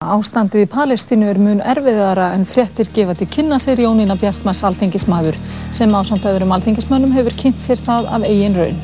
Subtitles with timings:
[0.00, 5.36] Ástandið í Palestínu er mun erfiðara en fréttir gefa til kynna sér Jónína Bjartmars alþingismadur
[5.76, 8.78] sem á samt öðrum alþingismönnum hefur kynnt sér það af eigin raun.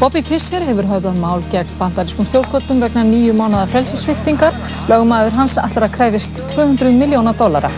[0.00, 4.58] Bobby Fischer hefur höfðað mál gegn bandarískum stjórnkvöldum vegna nýju mánuða frelsisviftingar.
[4.90, 7.70] Lögumæður hans ætlar að kræfist 200 miljóna dólara.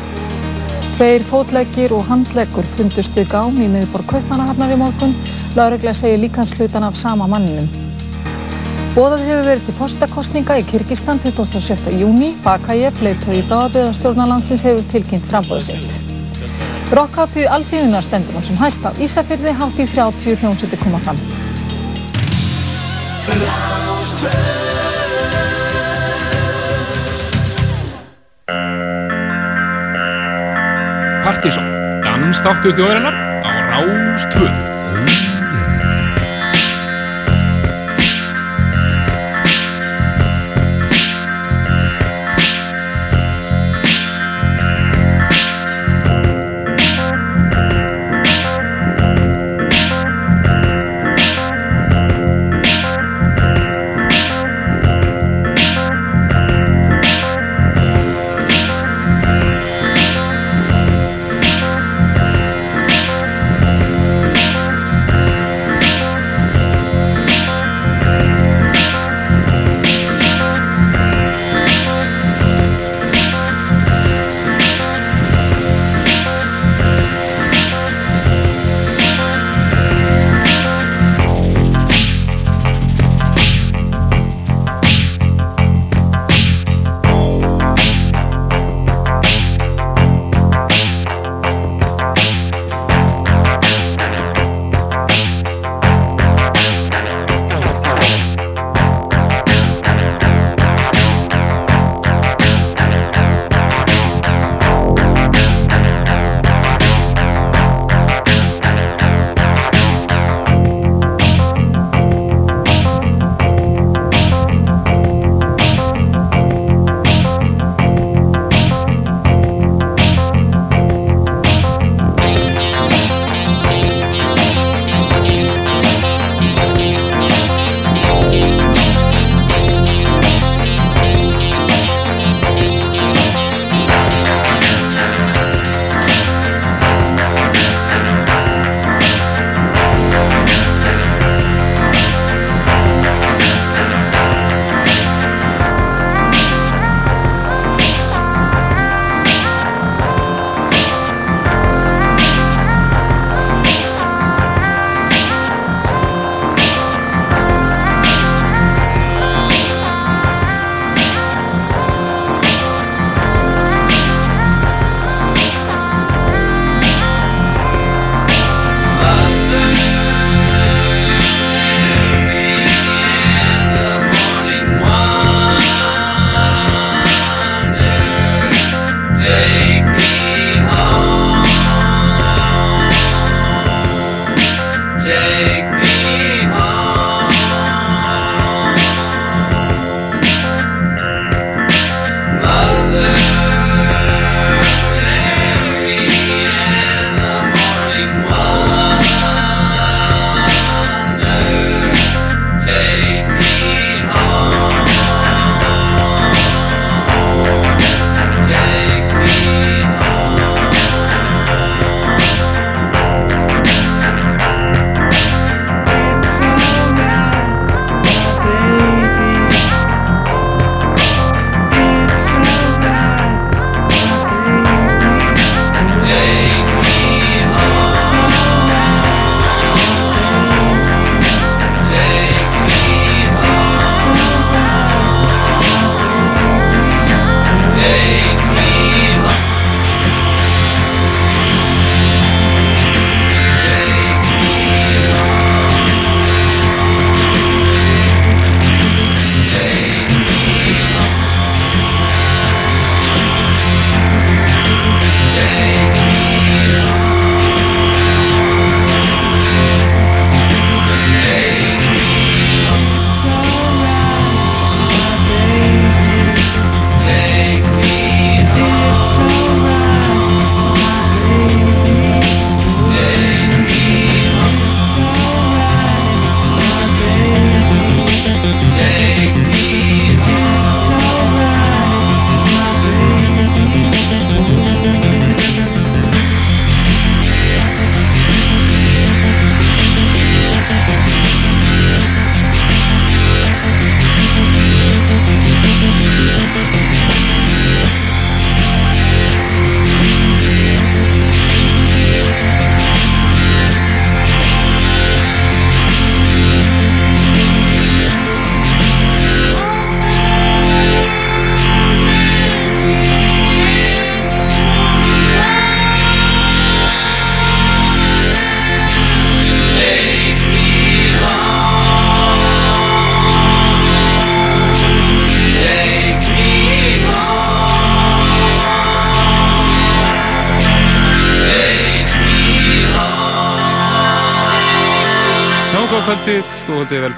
[0.96, 5.14] Tveir fótleggir og handleggur fundust við gám í miðborg Kaupmannahafnar í morgun.
[5.60, 7.68] Láreglega segir líkanslutan af sama manninum.
[8.90, 11.92] Bóðað hefur verið til fórstakostninga í Kyrkistan 27.
[12.00, 12.32] júni.
[12.42, 16.00] Bakayev, leiðtói í bráðabíðarstjórnarlandsins, hefur tilkynnt frambóðu sitt.
[16.90, 21.20] Rokkháttið alþýðunar stendur á sem hæst á Ísafyrði háttið 30 hljómsviti koma fram.
[31.22, 31.70] Partíson,
[32.02, 33.14] dansdáttur þjóðarinnar
[33.46, 34.69] á Rástvö.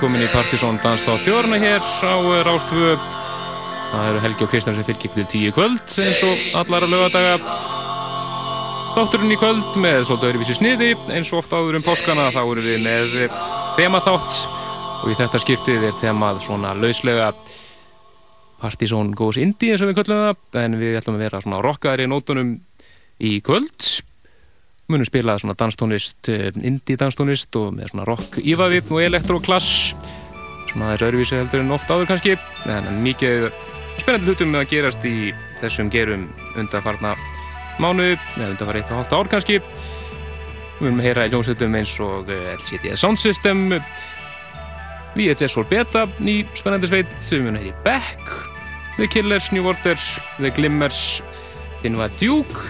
[0.03, 2.97] Velkomin í Partisón Danstáð þjórna hér á eh, Rástvö.
[3.93, 7.37] Það eru Helgi og Kristján sem fylgir til tíu kvöld eins og allara lögadaga.
[8.97, 12.67] Þátturinn í kvöld með svolítið öðruvísi sniði eins og ofta áður um páskana þá eru
[12.67, 13.15] við með
[13.79, 14.41] þemaþátt
[15.05, 17.31] og í þetta skiptið er þemað svona lauslega
[18.59, 22.03] Partisón Goes Indie eins og við kvöldum það en við ætlum að vera svona rockaðar
[22.03, 22.57] í nótunum
[23.23, 24.03] í kvöld
[24.91, 29.95] munum spila svona danstónlist, eh, indie danstónlist og með svona rock ífaðið og elektroklass
[30.73, 32.37] svona þessu öðruvísi heldur en oft áður kannski.
[32.67, 33.51] En mikið
[34.01, 37.15] spennandi hlutum að gerast í þessum gerum undarfarna
[37.81, 39.61] mánuði eða undarfar eitt og halvt ár kannski.
[40.81, 43.69] Við munum heyra í ljónsveitum eins og eh, LCD Sound System
[45.15, 48.35] VHS All Beta ný spennandi sveit, við munum heyra í Beck
[48.97, 50.01] The Killers, New Order
[50.41, 51.23] The Glimmers
[51.87, 52.67] Innva Duke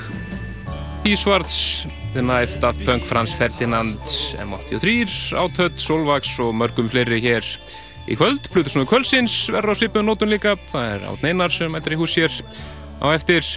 [1.09, 3.97] Ísvarts The Knife, Daft Punk, Frans Ferdinand,
[4.37, 7.47] M83, Átödd, Solvax og mörgum fleiri hér
[8.05, 8.51] í kvöld.
[8.53, 10.53] Plutusnúðu kvöldsins verður á svipuðu nótun líka.
[10.69, 12.37] Það er Átn Einar sem ættir í hús hér
[13.01, 13.49] á eftir.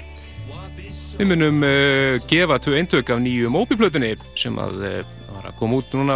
[1.20, 4.98] Við munum uh, gefa tvö eintök af nýju Moby-plutunni sem að uh,
[5.34, 6.16] var að koma út núna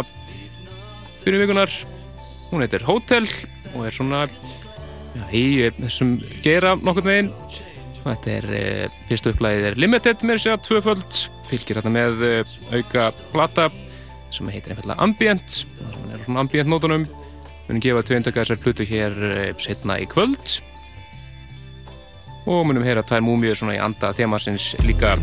[1.20, 1.76] fyrir vikunar.
[2.48, 3.28] Hún heitir Hotel
[3.74, 5.44] og er svona já, í
[5.76, 7.34] þessum gera nokkur meginn.
[8.00, 11.20] Þetta er, uh, fyrstu upplæðið er Limited með að tvöföld
[11.50, 13.68] fylgir hérna með eh, auka plata
[14.30, 17.06] sem heitir einfallega Ambient það er svona Ambient nótunum.
[17.68, 20.60] Munum gefa tveindöka þessar plutu hér eh, setna í kvöld.
[22.50, 25.16] Og munum heyra tvær múmiur svona í anda þemasins líka.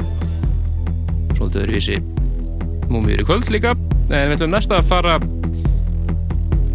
[1.37, 1.99] Svolítið öðruvísi
[2.91, 3.75] múmiur í kvöld líka.
[4.07, 5.17] En við ætlum næsta að fara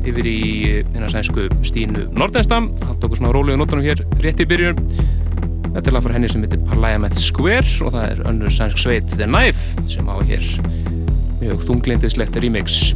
[0.03, 0.39] yfir í
[0.93, 4.81] hérna sænsku Stínu Nordenstam haldt okkur svona rólega nótunum hér rétt í byrjun
[5.73, 9.15] Þetta er lag fyrir henni sem heitir Parliament Square og það er önnur sænsk sveit
[9.15, 10.45] The Knife sem á hér
[11.41, 12.93] mjög þunglindislegt remix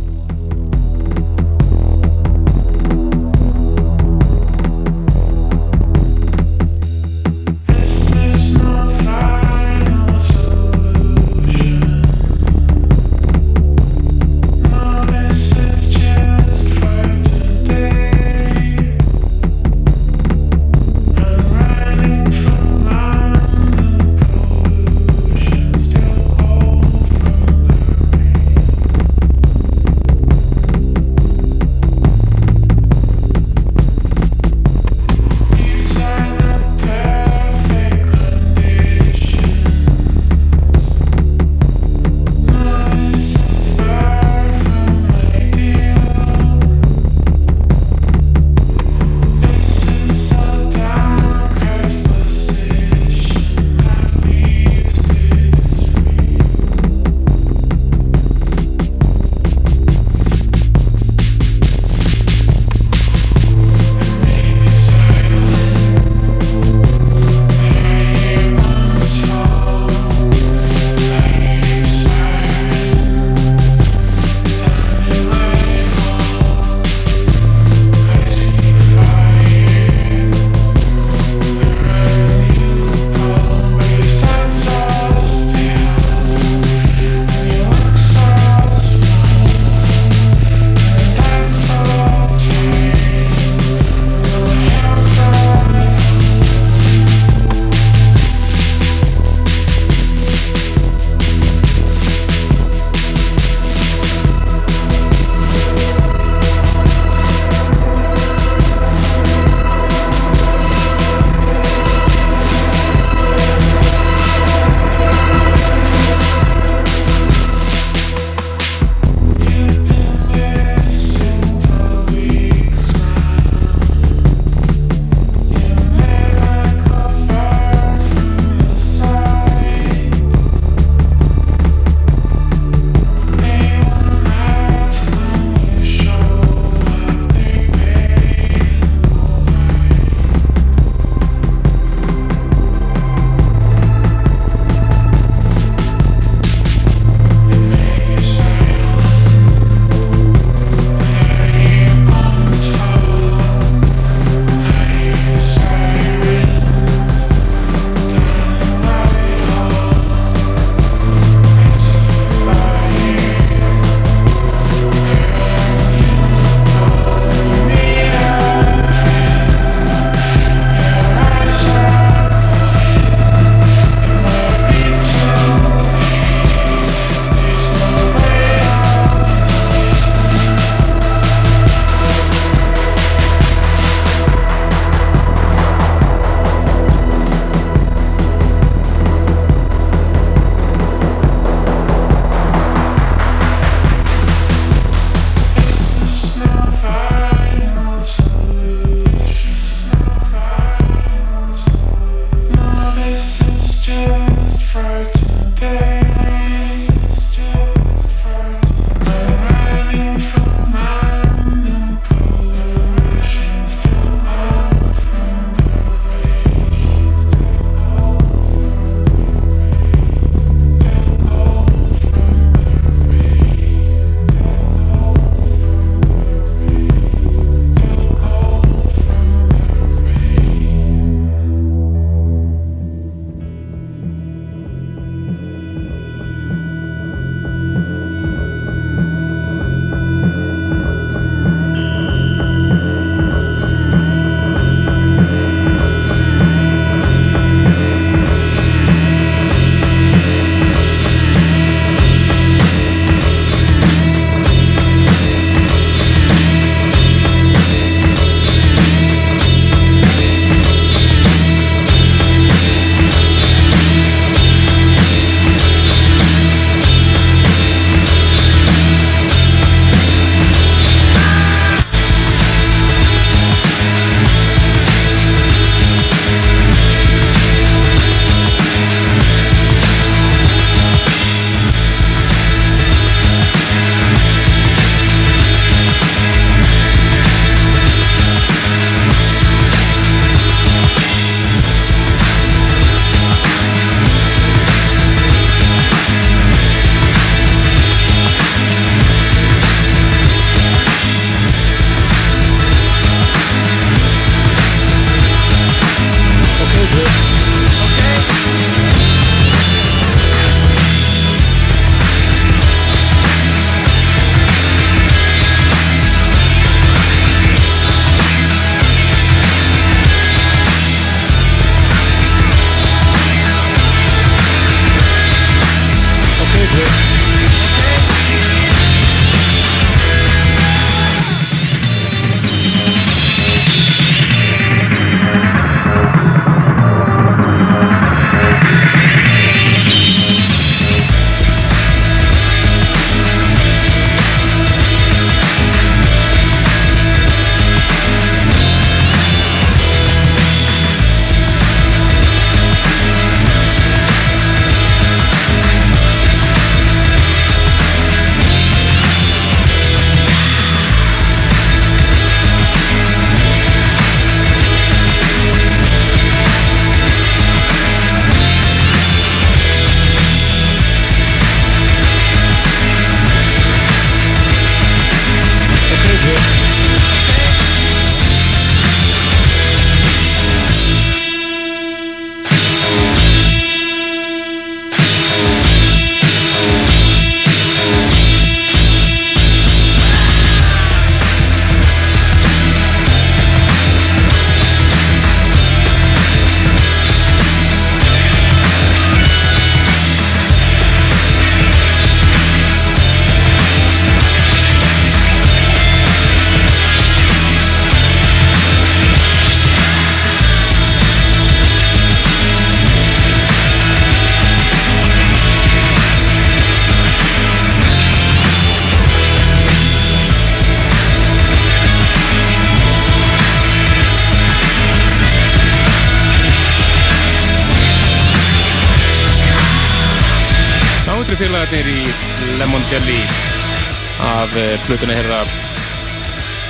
[434.94, 435.42] eh, herra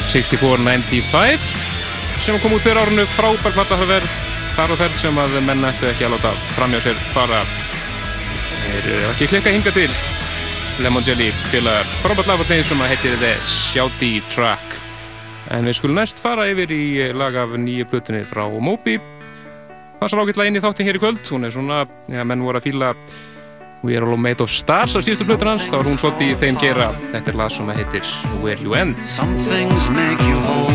[0.08, 1.40] 6495
[2.22, 3.04] sem kom út fyrir árinu.
[3.12, 4.20] Frábær plattaferð
[4.56, 7.42] þar og ferð sem að menn ættu ekki að láta framjá sér fara.
[8.72, 9.90] Er ekki klikka hinga til.
[10.80, 11.84] Lemon Jelly félagar.
[12.02, 14.80] Frábær lafarnið sem að heitir The Shouty Track.
[15.52, 18.96] En við skulum næst fara yfir í lag af nýju plötunni frá Moby.
[20.00, 21.24] Passar ágætla inn í þáttin hér í kvöld.
[21.28, 22.94] Hún er svona, já menn voru að fýla
[23.82, 25.68] We Are All Made of Stars á síðustu blötun hans.
[25.68, 28.04] Þá er hún svolítið í þeim gera þetta er lag sem heitir
[28.42, 28.96] Where You End.
[29.04, 30.72] Some things make you whole.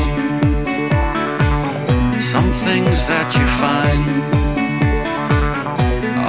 [2.21, 4.05] Some things that you find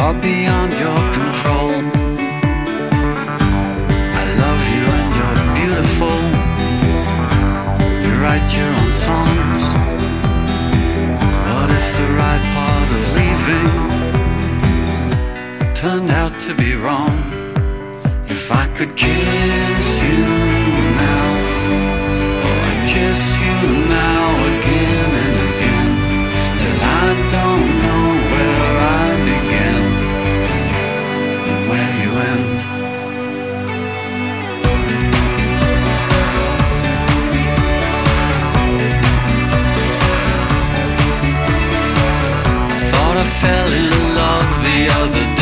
[0.02, 1.76] Are beyond your control.
[4.18, 6.18] I love you and you're beautiful.
[8.02, 9.64] You write your own songs.
[11.46, 13.91] What if the right part of leaving
[15.82, 17.18] turned out to be wrong.
[18.28, 20.24] If I could kiss you
[21.02, 21.26] now,
[22.46, 24.21] oh, I'd kiss you now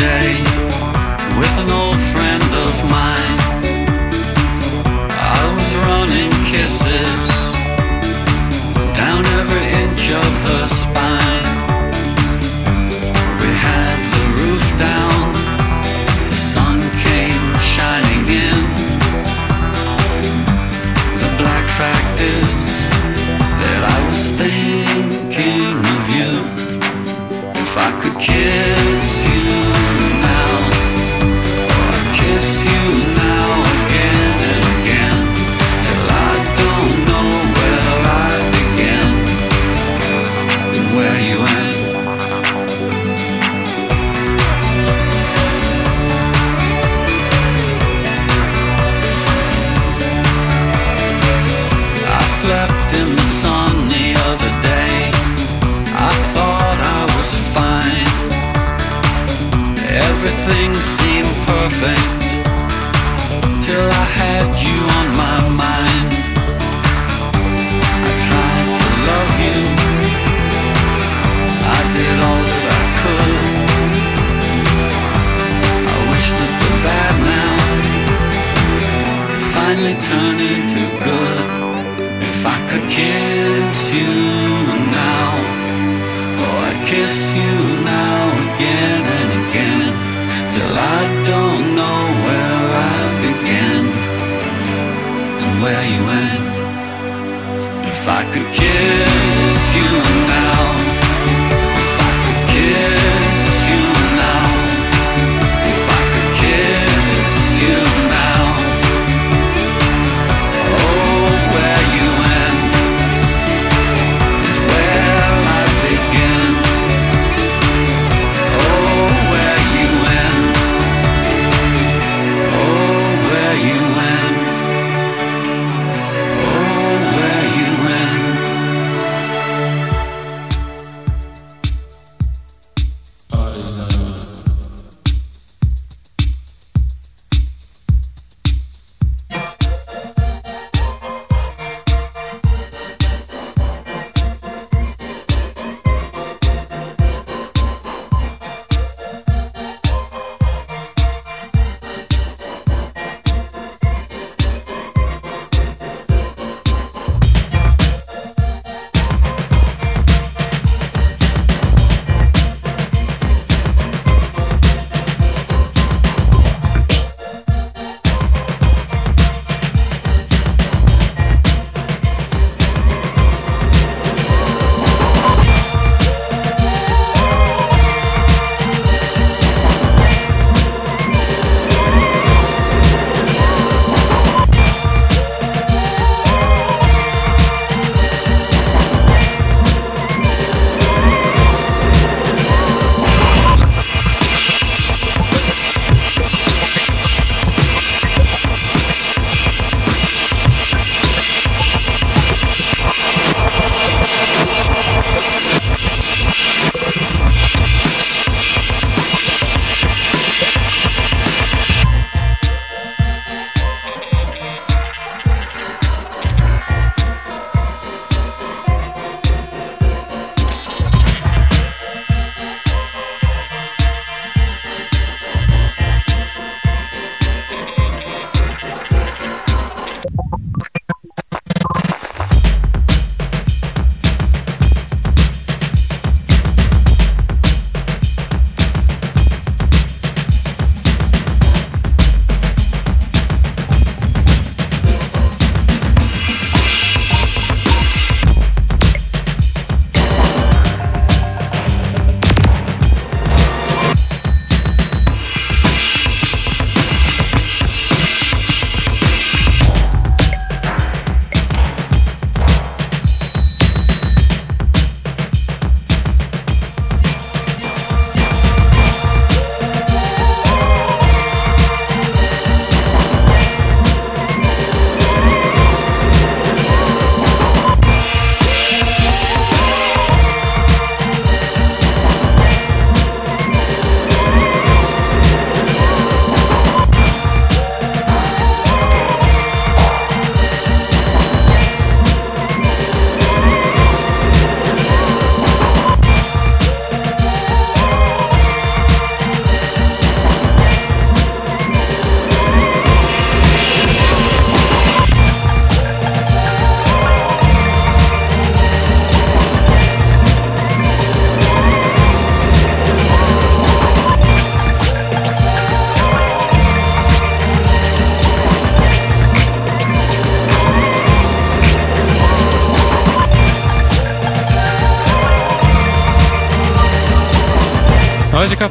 [0.01, 0.33] day
[1.37, 3.39] with an old friend of mine.
[5.13, 7.27] I was running kisses
[8.97, 11.49] down every inch of her spine.
[13.41, 15.10] We had the roof down,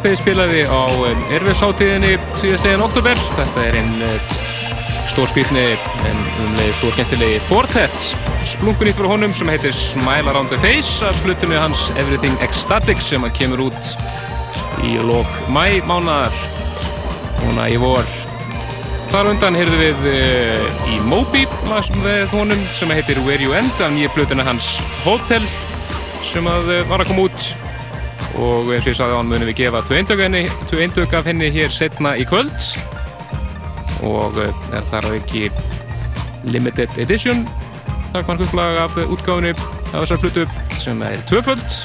[0.01, 0.81] Metalkappið spilaði á
[1.37, 3.19] erfiðsáttíðinni síðastlegin oktober.
[3.37, 3.99] Þetta er einn
[5.11, 5.65] stórskritni
[6.09, 8.07] en umlega stórskemmtilegi Fortet.
[8.49, 13.29] Splunkunýtt frá honum sem heitir Smile Around the Face af flutunni hans Everything Ecstatic sem
[13.37, 13.93] kemur út
[14.89, 16.33] í lók mæ mánadar.
[17.45, 18.09] Núna í vor.
[19.13, 21.45] Þar undan heyrðu við uh, í Moby
[22.01, 25.45] með honum sem heitir Where You End af nýja flutunni hans Hotel
[26.25, 27.53] sem að, uh, var að koma út
[28.41, 31.73] og eins og ég sagði á hann munum við gefa tvei eindök af henni hér
[31.75, 32.69] setna í kvöld.
[34.09, 35.51] Og uh, er þar ekki
[36.49, 37.45] limited edition
[38.15, 39.53] takmarkuplag af útgáðinu
[39.93, 40.47] af þessar flutu
[40.81, 41.77] sem er tvöföld.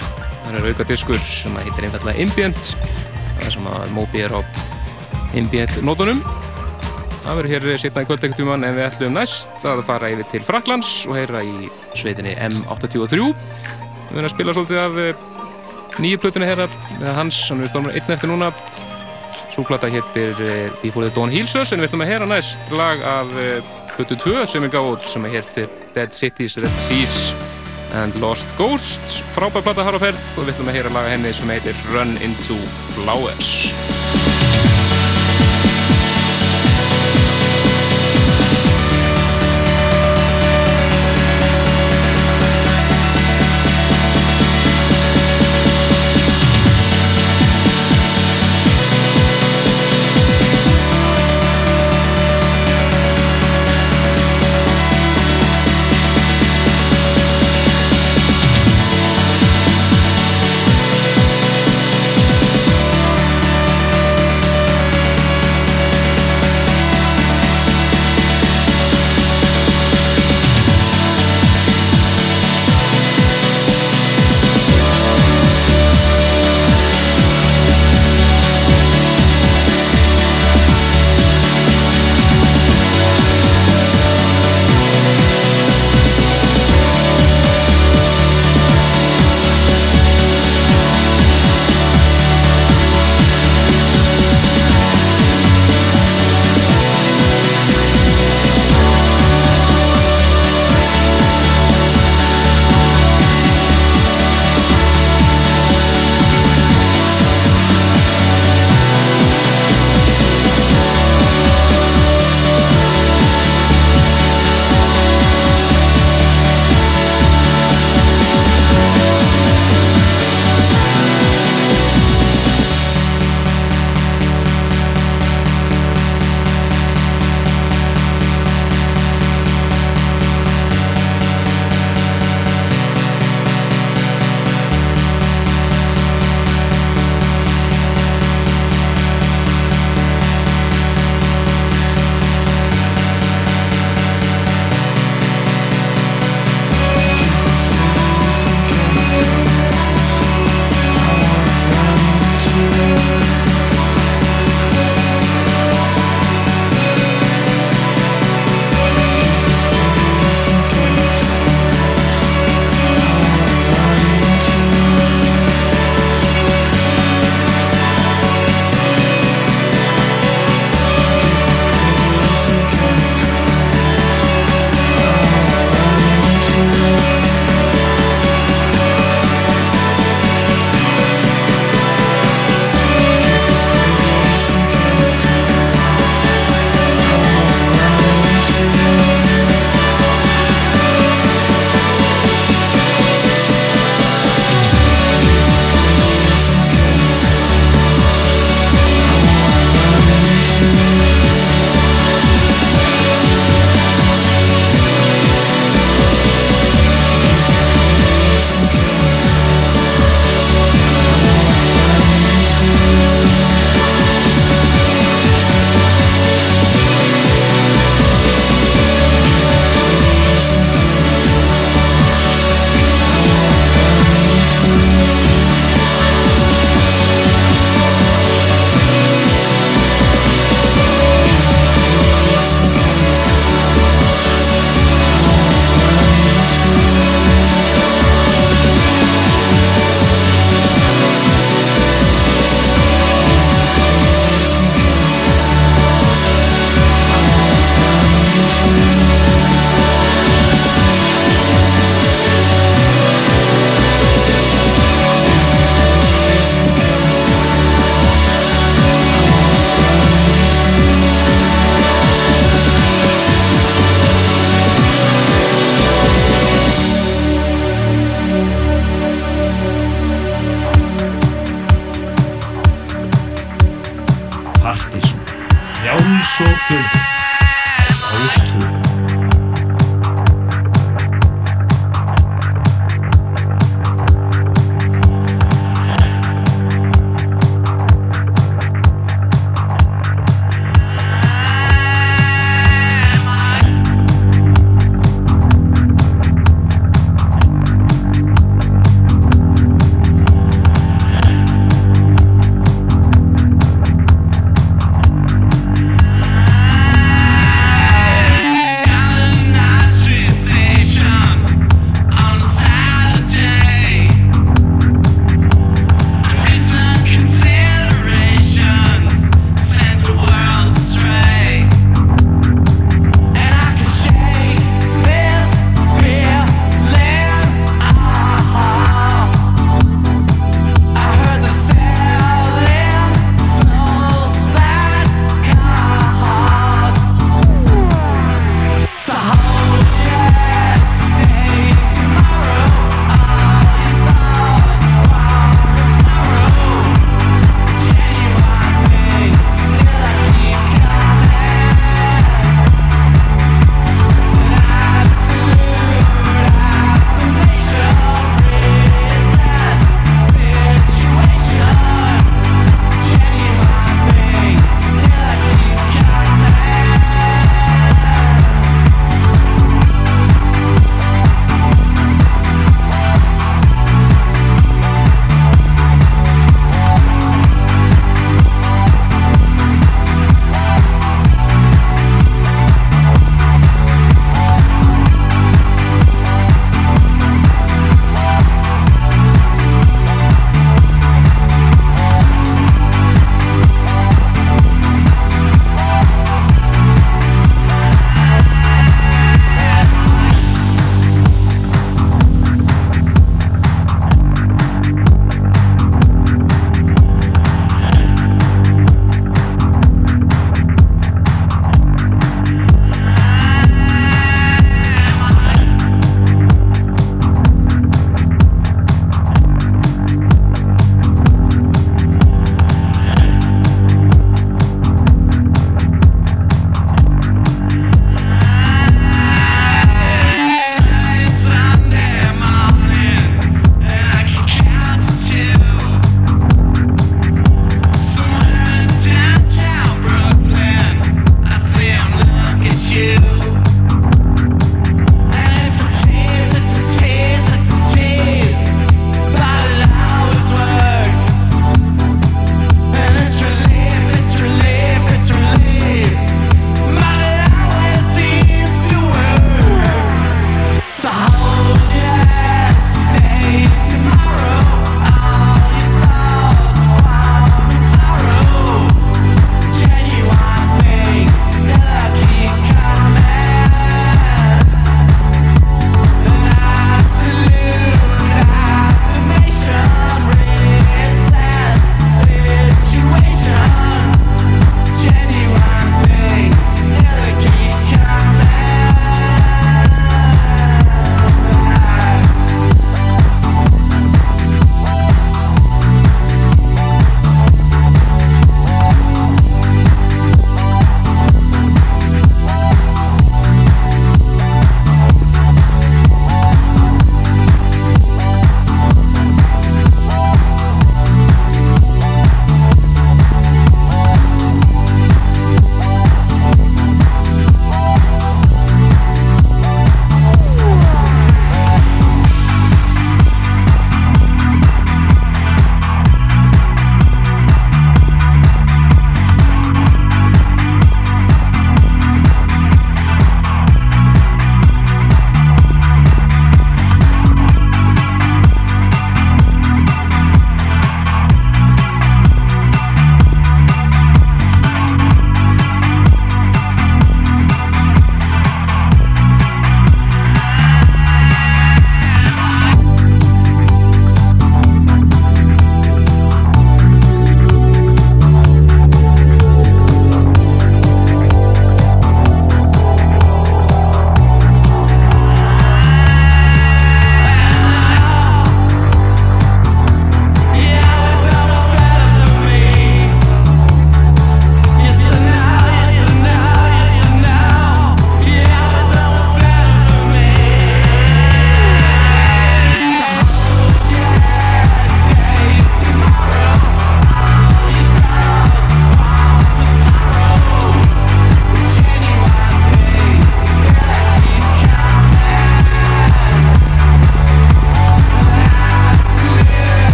[0.45, 2.73] Það er auka diskur sem heitir einfallega Ambient
[3.41, 4.41] það sem að Moby er á
[5.35, 6.21] Ambient nótunum
[7.25, 10.11] það verður hér setna í kvöld ekkert um hann en við ætlum næst að fara
[10.13, 14.99] yfir til Fraklands og heyra í sveitinni M83 við verðum að spila svolítið af
[16.01, 16.65] nýju plötuna hér
[17.15, 18.51] hans, hann er stormur einn eftir núna.
[19.55, 20.35] Súplata héttir
[20.81, 22.71] Before the Dawn Heals Us en við ætlum að heyra næst.
[22.75, 23.31] Lag af
[23.95, 27.35] plötu 2 sem er gáð út sem héttir Dead Cities, Dead Seas
[28.01, 29.21] and Lost Ghosts.
[29.35, 32.15] Frábær plata har á ferð og við ætlum að heyra laga henni sem heitir Run
[32.25, 32.59] Into
[32.95, 33.74] Flowers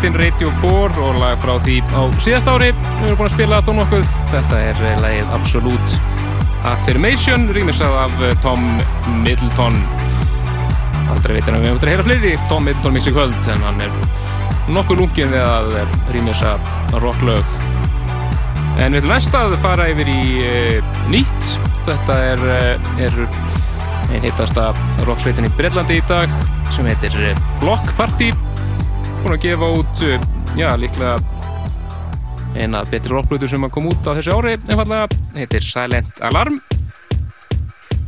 [0.00, 2.70] hljómsveitin Radio 4 og lag frá því á síðast ári.
[2.72, 4.12] Við erum búin að spila þó nokkuð.
[4.30, 5.98] Þetta er eh, lagið Absolute
[6.70, 8.62] Affirmation rýmisað af eh, Tom
[9.20, 9.76] Middleton.
[11.12, 13.98] Aldrei veitir að við hefum að heyra fleiri Tom Middleton mixi kvöld en hann er
[14.72, 15.76] nokkuð lungin við að
[16.14, 16.54] rýmisa
[17.02, 17.52] rocklaug
[18.80, 21.50] en við ætlum næst að fara yfir í uh, nýtt.
[21.84, 22.46] Þetta er,
[23.04, 23.20] er
[24.14, 24.70] einn hittasta
[25.04, 26.40] rocksveitin í Breitlandi í dag
[26.72, 28.29] sem heitir Block Party
[29.30, 30.00] búin að gefa út
[30.58, 31.18] já, líklega
[32.58, 36.56] eina betri rockblötu sem að koma út á þessu ári einfallega, heitir Silent Alarm.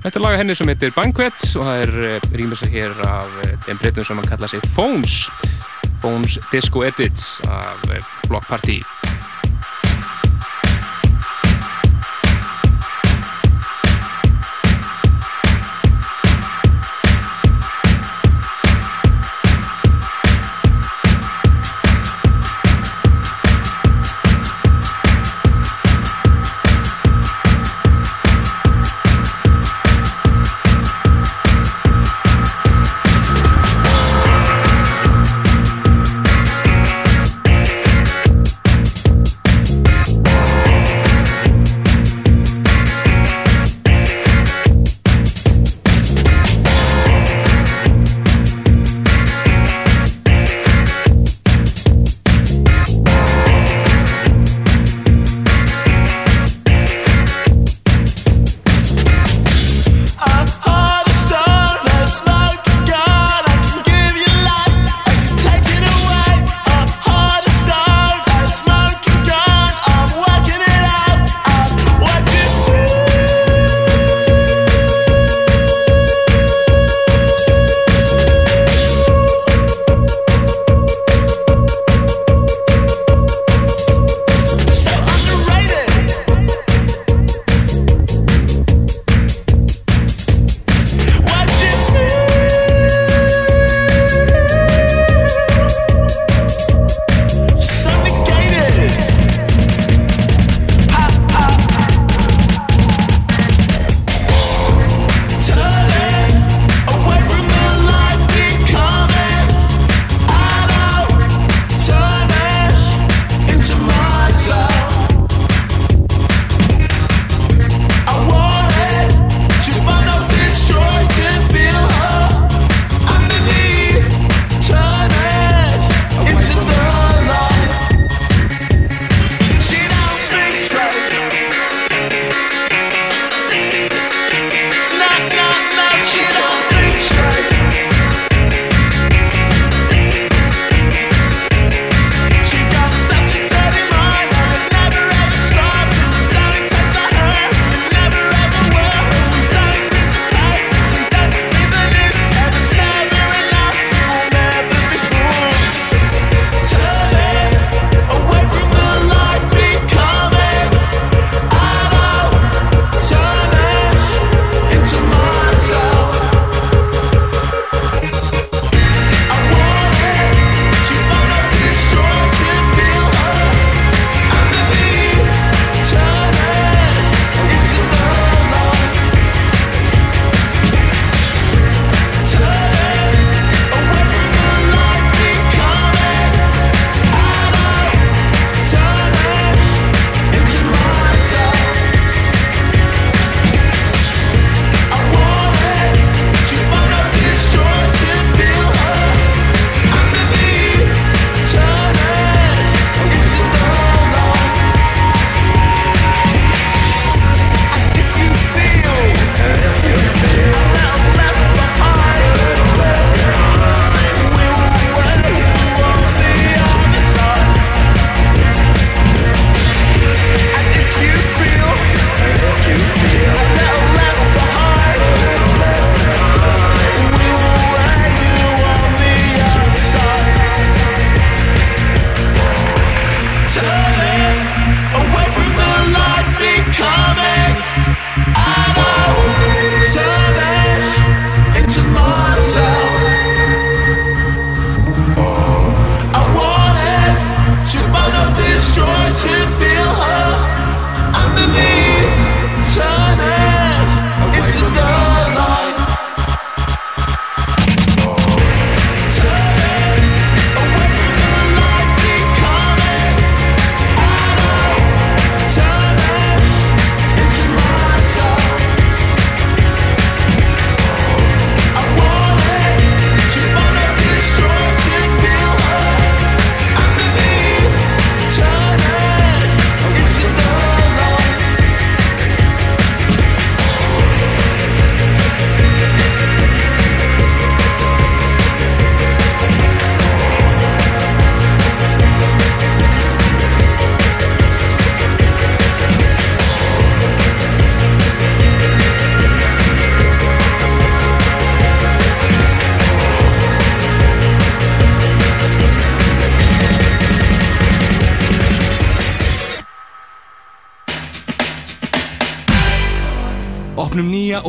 [0.03, 3.55] Þetta er laga henni sem heitir Banquet og það er eh, rýmisa hér af eh,
[3.69, 5.29] einn breytum sem að kalla sig Phones.
[6.03, 8.81] Phones Disco Edit af eh, Block Party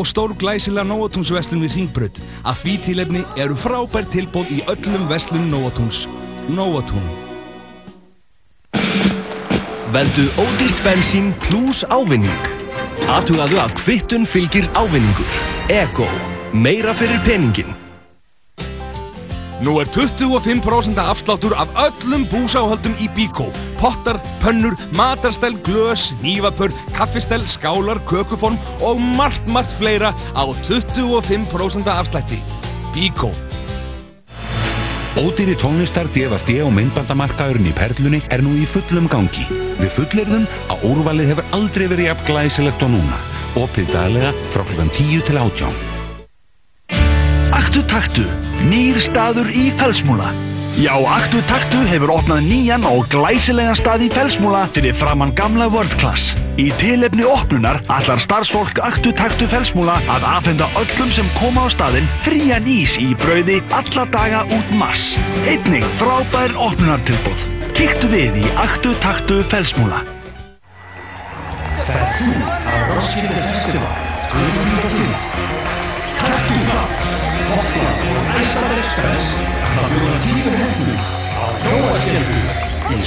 [0.03, 2.17] og stór glæsilega Nóatúnsveslun við Ringbröð.
[2.43, 6.03] Að því tilefni eru frábær tilbóð í öllum veslun Nóatúns.
[6.51, 7.05] Nóatún.
[9.95, 12.49] Veldu ódýrt bensín pluss ávinning.
[13.15, 15.39] Atugaðu að kvittun fylgir ávinningur.
[15.71, 16.09] Ego.
[16.51, 17.71] Meira fyrir peningin.
[19.63, 23.47] Nú er 25% afsláttur af öllum búsáhaldum í Bíkó.
[23.83, 32.39] Pottar, pönnur, matarstell, glös, nývapör, kaffistell, skálar, kökuform og margt, margt fleira á 25% afslætti.
[32.93, 33.31] Bíkó.
[35.19, 39.43] Ódýri tónlistar DFD og myndbandamarkaðurinn í Perlunni er nú í fullum gangi.
[39.81, 43.19] Við fullirðum að úrvalið hefur aldrei verið jafn glæsilegt og núna.
[43.59, 44.87] Opið daglega frá kl.
[44.95, 45.75] 10 til 18.
[47.53, 48.25] Aktu taktu,
[48.71, 50.31] nýr staður í Fellsmúla.
[50.83, 55.93] Já, Aktu taktu hefur opnað nýjan og glæsilegan stað í Fellsmúla fyrir framann gamla World
[56.01, 56.33] Class.
[56.59, 62.09] Í tilefni opnunar allar starfsfólk Aktu taktu Fellsmúla að afhenda öllum sem koma á staðinn
[62.25, 65.13] frían ís í brauði alla daga út mars.
[65.47, 67.47] Einnig frábær opnunartilbóð.
[67.79, 70.03] Kíktu við í Aktu taktu Fellsmúla.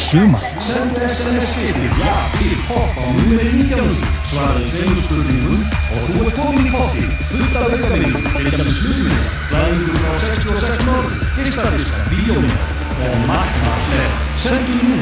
[0.06, 0.42] Í sumar.
[0.62, 3.88] Sendu SMS skipið ja til hopp á nummer 19
[4.30, 5.62] svaraði tveimur spurningum
[5.96, 11.16] og þú ert komin í hoppi fullt af aukavinnum, eitthvað flugmið, glæðingur frá 66 norð,
[11.38, 12.54] gistadiskar, bíómið
[13.06, 13.58] og margt
[13.90, 14.14] með.
[14.44, 15.00] Sendu nú,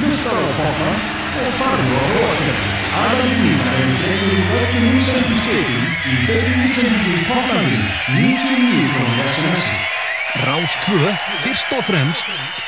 [0.00, 0.90] hlusta á hoppa
[1.36, 2.74] og farðu á Hróaskjöldu.
[2.96, 9.82] Aðalína er dreifur úr öllum ísendum skipum í beinni ísendingu í poplandinu 99 krónir SMS-i.
[10.46, 11.02] Rás 2,
[11.44, 12.65] fyrst og fremst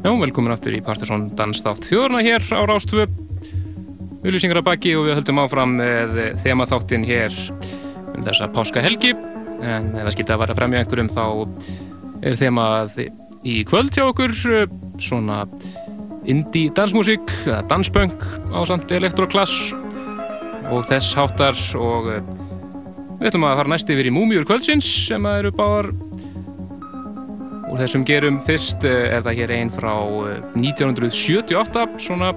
[0.00, 3.06] Já, velkomin aftur í Partiðsson Danstátt þjóðurna hér á Rástvö
[4.20, 7.36] Ulýsingar að baki og við höldum áfram með þemaþáttinn hér
[8.12, 9.14] um þessa páskahelgi.
[9.64, 11.24] En ef það skilta að vara að fremja einhverjum þá
[12.28, 12.98] er þemað
[13.48, 14.36] í kvöld hjá okkur
[15.00, 15.38] svona
[16.28, 19.72] indie dansmusík eða danspunk á samt elektroklass
[20.68, 21.56] og þess háttar.
[21.80, 25.92] Og við ætlum að fara næst yfir í Múmiur kvöldsins sem að eru báðar
[27.70, 29.92] úr þessum gerum fyrst er það hér einn frá
[30.58, 32.32] 1978 svona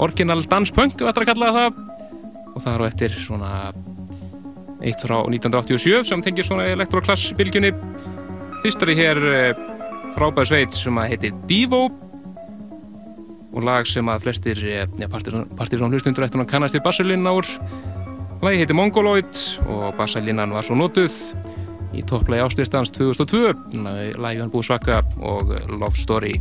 [0.00, 1.80] orginal danspunk ætlum að kalla það.
[2.50, 3.50] Og það er á eftir svona
[4.80, 7.72] eitt frá 1987 sem tengir svona elektroklassbylgjunni.
[8.64, 9.22] Fyrst er hér
[10.16, 11.86] frábær sveit sem að heitir Divo
[13.50, 17.46] og lag sem að flestir ja, Partiðsson hlustundur eftir hann kannast í bassalinn ár
[18.40, 21.16] lagi heitir Mongoloid og bassallinnan var svo notuð
[21.96, 26.36] í topplagi áslýstans 2002 lagi hann búið svaka og Love Story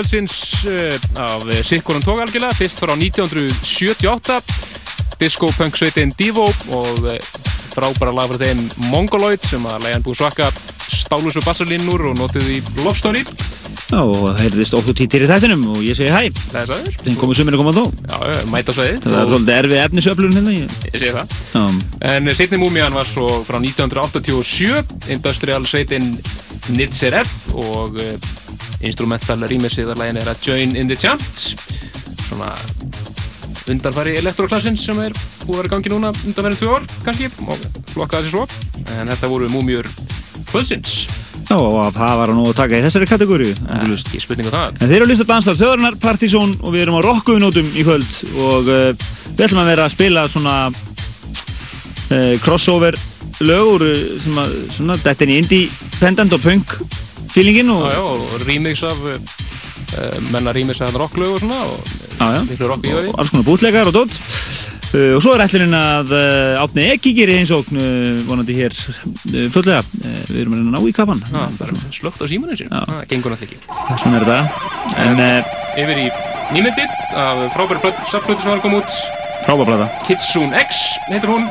[0.00, 4.40] kvöldsins uh, af Sikkoran tók algjörlega, fyrst frá 1978
[5.20, 7.16] disco punk sveitin Divo og uh,
[7.74, 10.48] frábæra lag frá þeim Mongoloid sem að lægan búið svaka
[10.88, 13.26] stálu svo bassalinnur og notið í Love Story
[13.90, 16.30] Já, og það heyrðist óttu títir í þættinum og ég segi hæ.
[16.30, 17.80] Það er sæður Þeim komið sumir að koma þó.
[18.06, 20.52] Já, mæta svæðið Það er svolítið erfið efnisöflun hérna.
[20.54, 20.76] Ég...
[20.86, 21.64] Ég segi það Já,
[22.14, 26.06] En setni múmían var svo frá 1987 Industrial sveitin
[26.76, 28.30] Nitzer-F og uh,
[28.86, 31.54] instrumental rýmisið að lægin er að Join in the Chant
[32.30, 32.52] svona
[33.70, 35.14] undanfari elektroklassins sem er
[35.44, 38.46] búið að vera gangi núna undanfærin tvö ár kannski og flokkaði þessi svo.
[38.98, 39.88] En þetta voru múmjur
[40.50, 40.94] kvöldsins.
[41.50, 43.50] Já, og það var nú að taka í þessari kategóri.
[43.50, 44.76] ekki spurningu það.
[44.78, 48.10] En þeir eru að lista danstar þjóðarinnar Partizón og við erum á rockuðunótum í kvöld.
[48.46, 52.98] Og uh, við ætlum að vera að spila svona uh, crossover
[53.42, 56.76] lögur uh, sem að svona dettin í independent og punk
[57.34, 61.78] feelingin og já, já, og remix af uh, menna remix af rocklög og svona og
[62.20, 62.40] Já, já.
[62.50, 65.76] miklu rock í og því alls konar bútleikar og dótt uh, og svo er ætlurinn
[65.78, 66.10] að
[66.60, 68.74] Átni Eki gerir einsókn uh, vonandi hér
[69.54, 69.80] fulllega
[70.28, 73.06] við erum að reyna að ná í kapan Já, bara slögt á símanum sér, það
[73.14, 74.02] gengur náttúrulega ekki.
[74.02, 74.40] Svona er þetta
[75.06, 75.24] en
[75.80, 76.06] Yfir í
[76.50, 78.96] nýmyndi af frábæri plöt- safplötu sem var að koma út.
[79.46, 81.46] Frábærblata Kitsune X heitir hún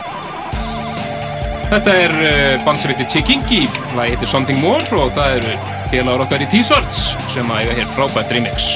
[1.69, 3.59] Þetta er uh, band sem heitir Chikinki
[3.93, 5.57] Lagi heitir Something More og það eru
[5.91, 8.71] félagur okkar í T-Swords sem að eiga hér frábært remix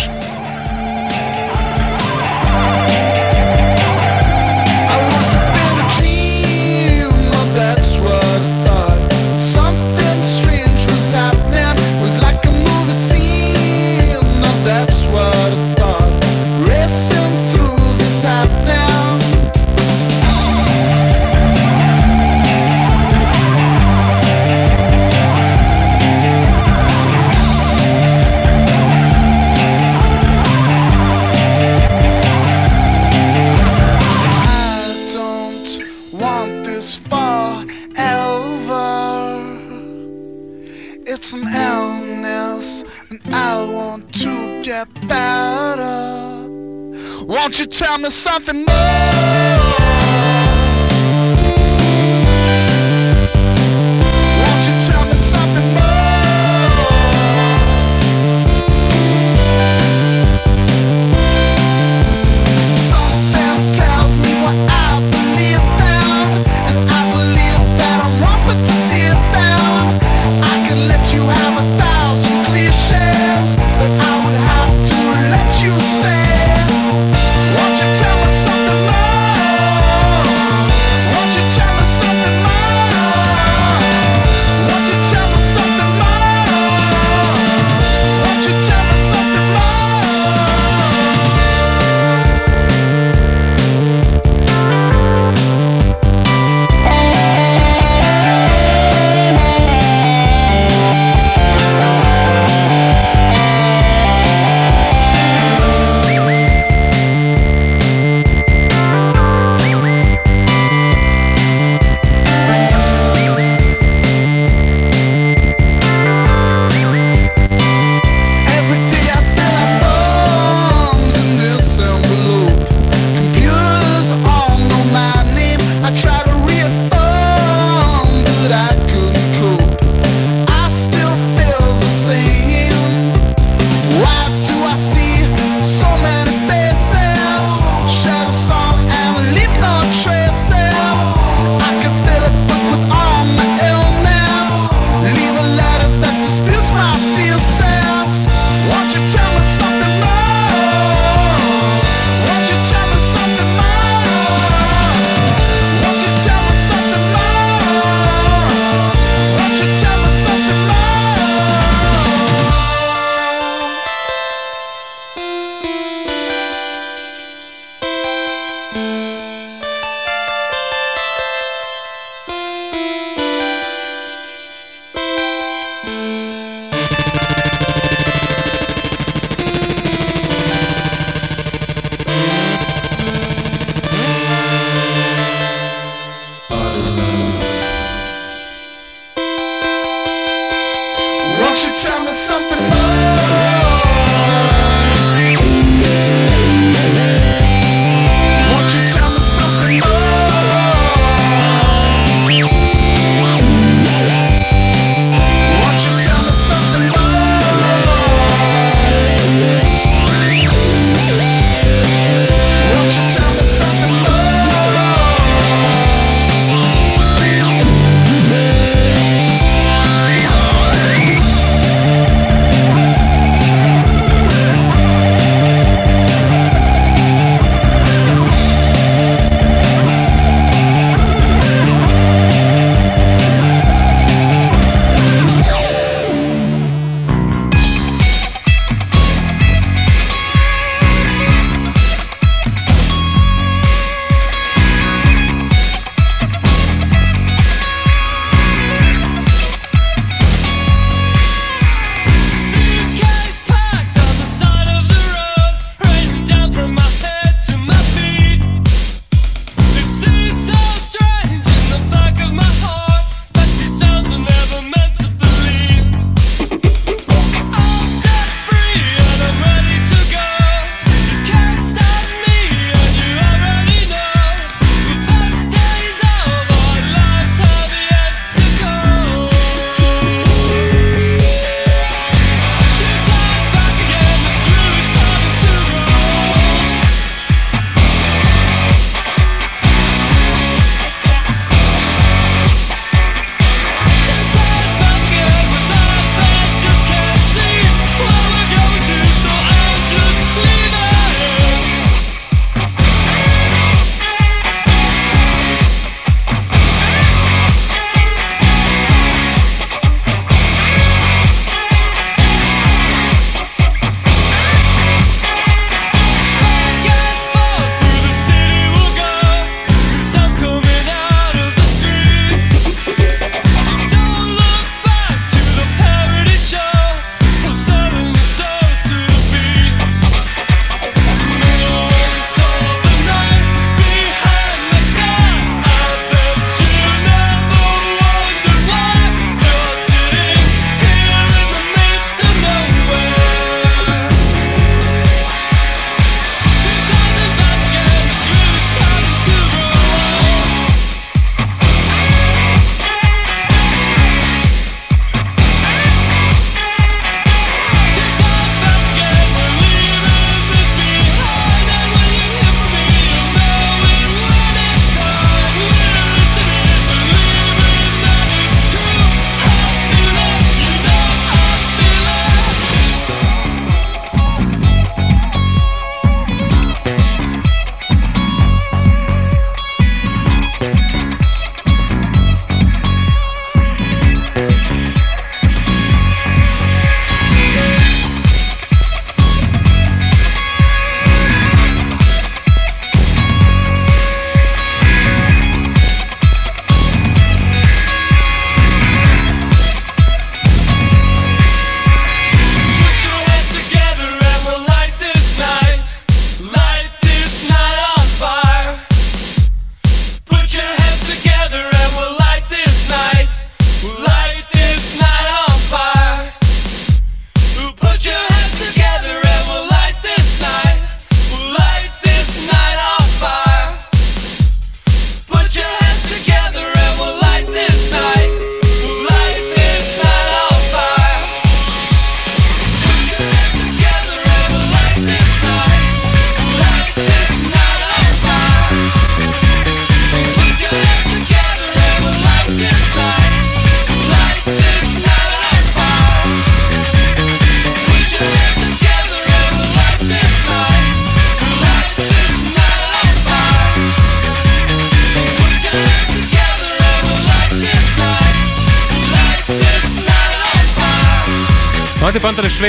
[48.04, 48.73] Won't you tell me something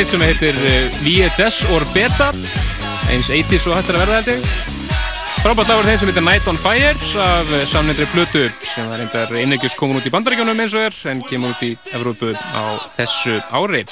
[0.05, 2.26] sveit sem heitir eh, VHS Orbeta
[3.09, 4.48] eins 80s og hættir að verða held ég.
[5.38, 6.90] Frábært lagur þeim sem heitir Night on Fire
[7.22, 10.98] af eh, samnendri plötu sem það reyndar einlegjus komin út í bandaríkjónum eins og er
[11.12, 12.64] en kemur út í Evrópu á
[12.96, 13.84] þessu ári.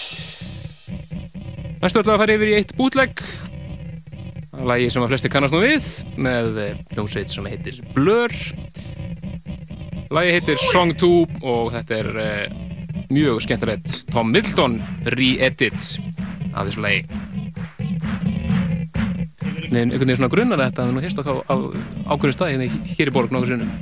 [1.80, 3.22] Næstu ætla að fara yfir í eitt bútlegg
[4.68, 5.88] lagi sem að flesti kannast nú við
[6.20, 8.36] með eh, hljómsveit sem heitir Blur.
[10.12, 12.60] Lagi heitir Song 2 og þetta er eh,
[13.12, 16.01] mjög skemmtilegt Tom Middleton re-edit
[16.62, 17.02] af þessu lagi.
[19.72, 21.56] Nei, einhvern veginn svona grunnar þetta að við nú heist okkar á, á
[22.12, 23.81] ákveðinu staði hérna hér í borg nokkur sinnum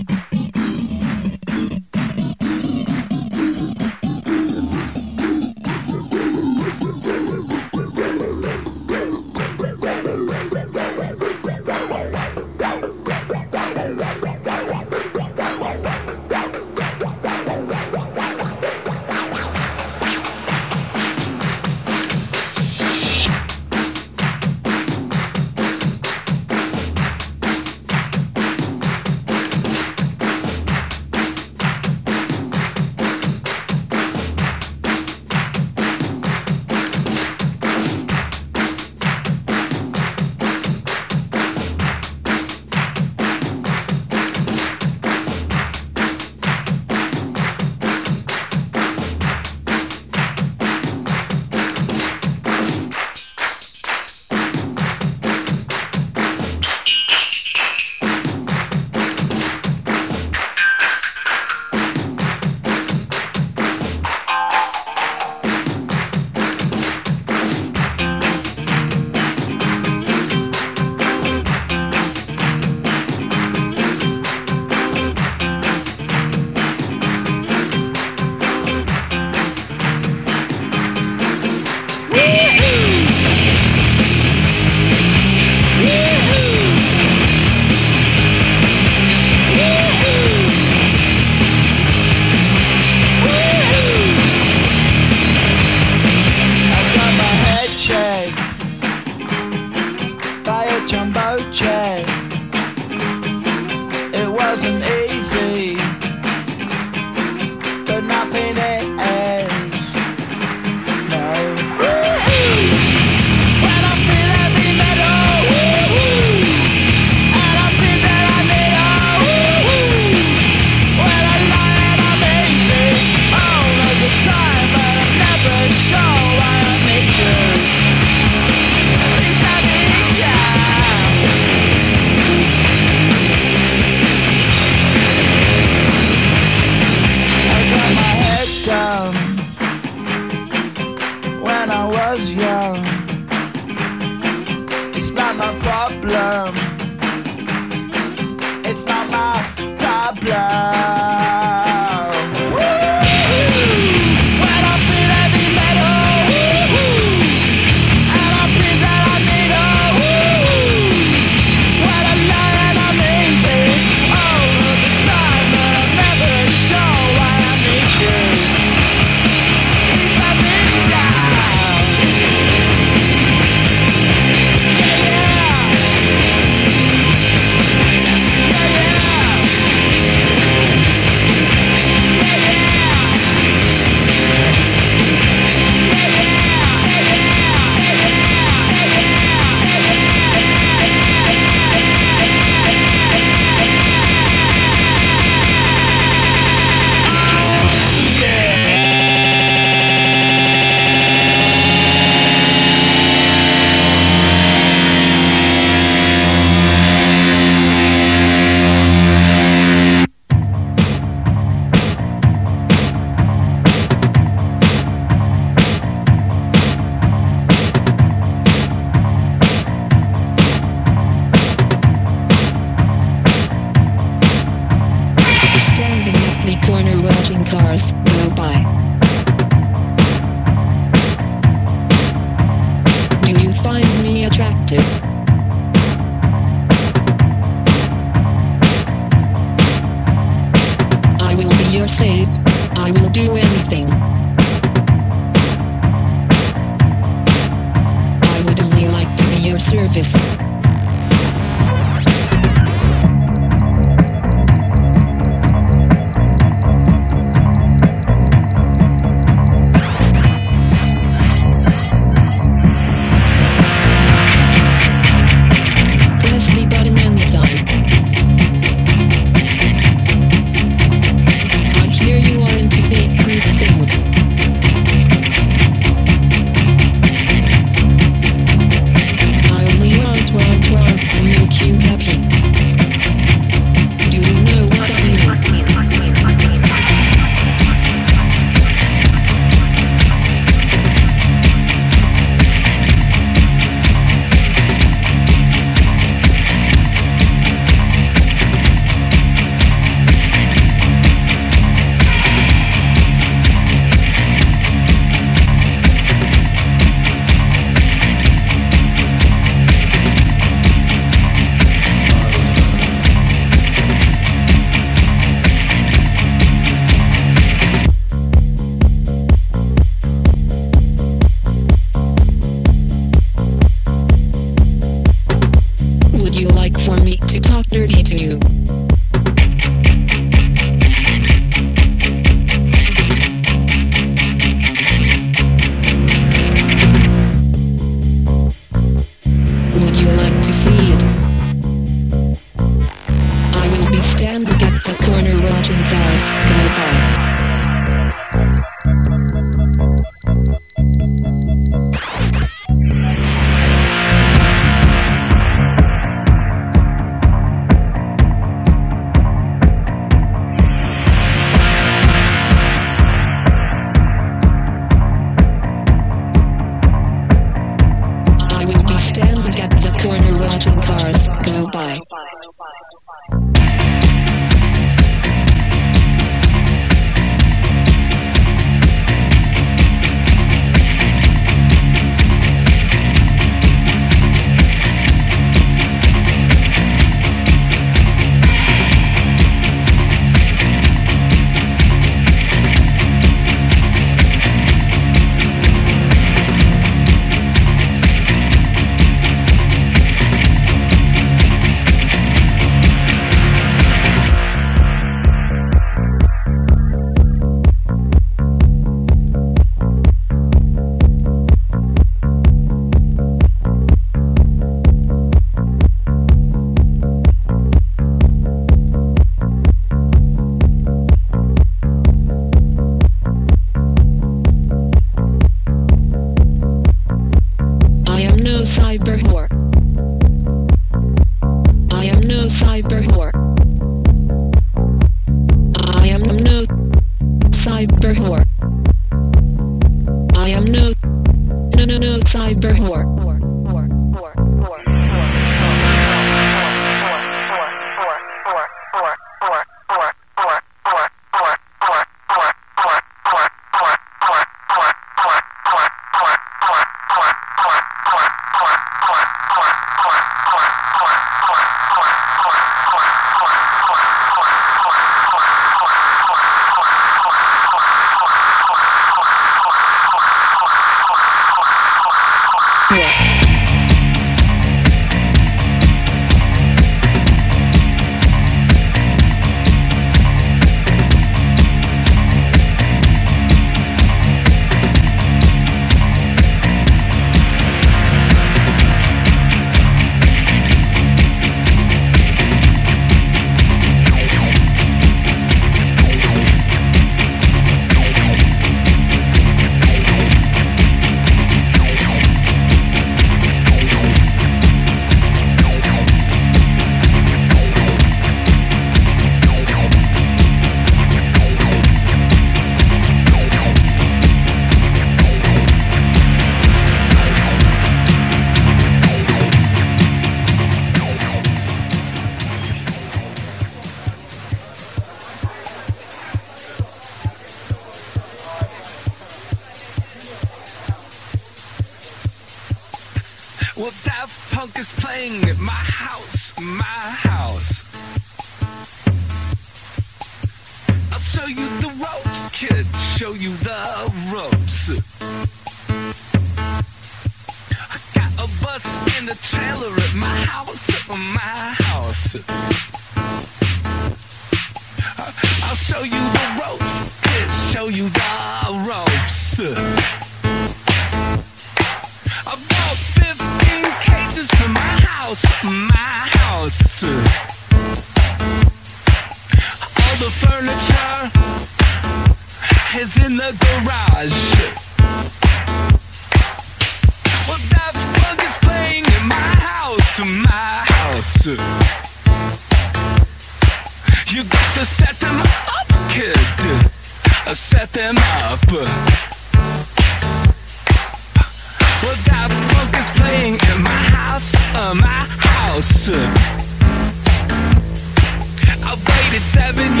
[599.41, 600.00] seven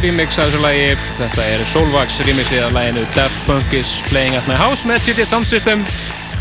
[0.00, 0.84] remix af þessu lagi.
[1.16, 5.26] Þetta er Solvax remixið af laginu Daft Punk is Playing at My House með GT
[5.28, 5.82] Sound System.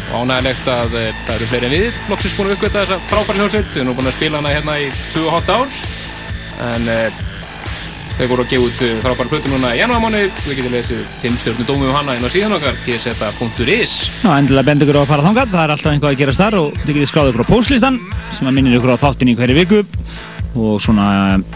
[0.10, 1.98] Og ánægilegt að eh, það eru fleiri en við.
[2.10, 3.68] Loksins búin að uppgöta þessa frábæri hljómsveit.
[3.72, 5.76] Við erum nú búin að spila hana hérna í 2,5 ár.
[6.69, 7.19] En uh,
[8.15, 10.26] þau voru að gefa út eh, frábæri plötu núna í janúarmánu.
[10.48, 13.98] Við getum lesið 5 stjórnu dómi um hana inn á síðan okkar, gseta.is.
[14.23, 16.61] Já, endilega benda ykkur á að fara þangað, það er alltaf einhvað að gerast þar
[16.64, 19.60] og þið getið skráð ykkur á postlistan sem að minnir ykkur á þáttin í hverju
[19.61, 19.84] viku
[20.60, 21.07] og svona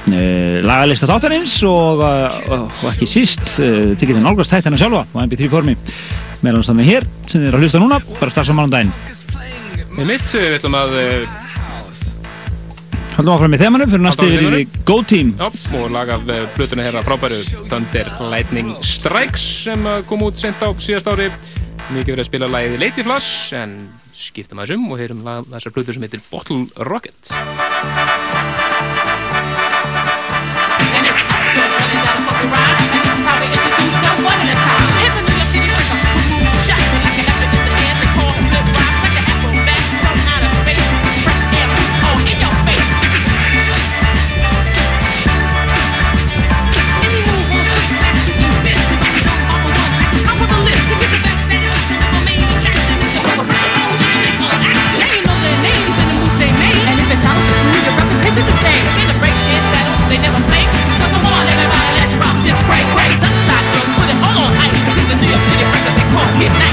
[0.10, 0.24] e,
[0.66, 5.52] lagalista þáttarins og, og, og ekki síst e, þið getið nálgast þættina sjálfa á MP3
[5.52, 5.78] formi
[6.44, 8.94] meðan þannig hér sem þið eru að hlusta núna bara strax á mánundaginn
[9.94, 11.42] Í mitt, við veitum að eh,
[13.14, 15.46] Haldum áfram í þemanum fyrir næstu yfir í Go Team Já,
[15.78, 17.38] og lag af eh, plötunni hérna frábæru
[17.70, 21.30] Thunder Lightning Strikes sem kom út sent á síðast ári.
[21.94, 23.78] Mikið verið að spila lagið Lady Flush en
[24.18, 27.34] skiptum aðeins um og heyrum þessar plötur sem heitir Bottle Rocket
[60.14, 60.62] They never play,
[60.94, 63.50] so come on everybody, let's rock this great, great girls,
[63.98, 66.73] put it all on ice Cause he's a New York City record, they call Kid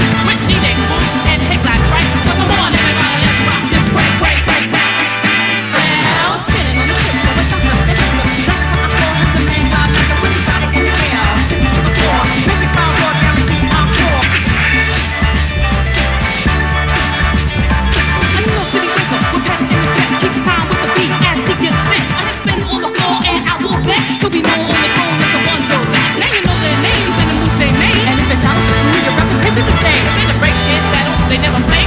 [31.41, 31.80] never play.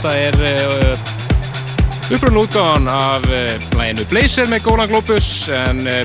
[0.00, 1.00] Þetta er uh,
[2.14, 5.98] uppröðun útgáðan af uh, læginu Blazer með Gólan Globus en uh,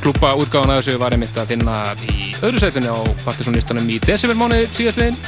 [0.00, 4.70] klúpa útgáðan af þessu var einmitt að finna í öðru sætunni á partysónlistanum í desembermánuði
[4.72, 5.20] síðastliðin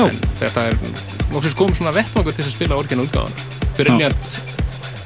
[0.00, 0.78] en þetta er
[1.30, 3.38] nokkuð kom svona vettvangur til að spila orginal útgáðan
[3.78, 4.38] Brilliant,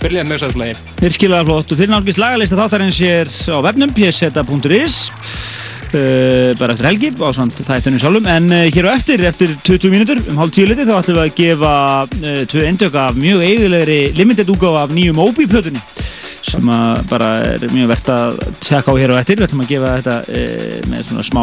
[0.00, 1.72] brilliant mögsaðslægi Virkilega flott.
[1.72, 5.17] Og þeir nálgist lagalista þáttarins hér á vefnum pseta.is uh,
[6.58, 8.28] bara eftir helgi á samt þættunum sjálfum.
[8.30, 11.24] En uh, hér á eftir, eftir 20 mínútur um hálf tíu liti þá ætlum við
[11.24, 11.72] að gefa
[12.04, 15.82] uh, tvö endök af mjög eiginlegri limited útgáfa af nýjum Obi-plötunni
[16.48, 16.70] sem
[17.10, 19.40] bara er mjög verðt að tjekka á hér á eftir.
[19.40, 21.42] Við ætlum að gefa þetta uh, með svona smá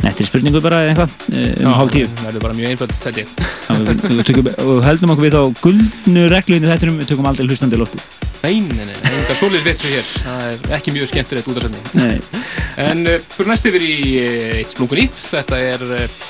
[0.00, 2.08] nettri spurningu bara eða eitthvað um hálf tíu.
[2.22, 4.50] það er bara mjög einföld þetta við,
[4.86, 8.60] heldum okkur við á guldnu reglu í þættinum, við tökum aldrei hlustandi í lofti Nei,
[8.64, 10.06] nei, nei, það er svolítið veit svo hér.
[10.24, 12.44] Það er ekki mjög skemmtilegt út af sönni Nei.
[12.90, 16.20] En uh, fyrir næst yfir í uh, eitt splungu nýtt þetta er uh,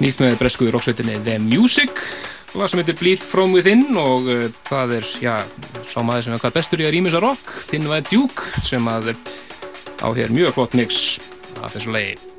[0.00, 1.92] nýtt með breskuður roksveitinni The Music.
[2.54, 4.28] Lag sem heitir Bleed From Within og
[4.68, 5.34] það er, já,
[5.90, 9.16] sá maður sem er hvað bestur í að rýmisa rock, þinn var Duke sem að
[9.98, 11.18] á hér mjög flott mix
[11.62, 12.33] af þessu lagi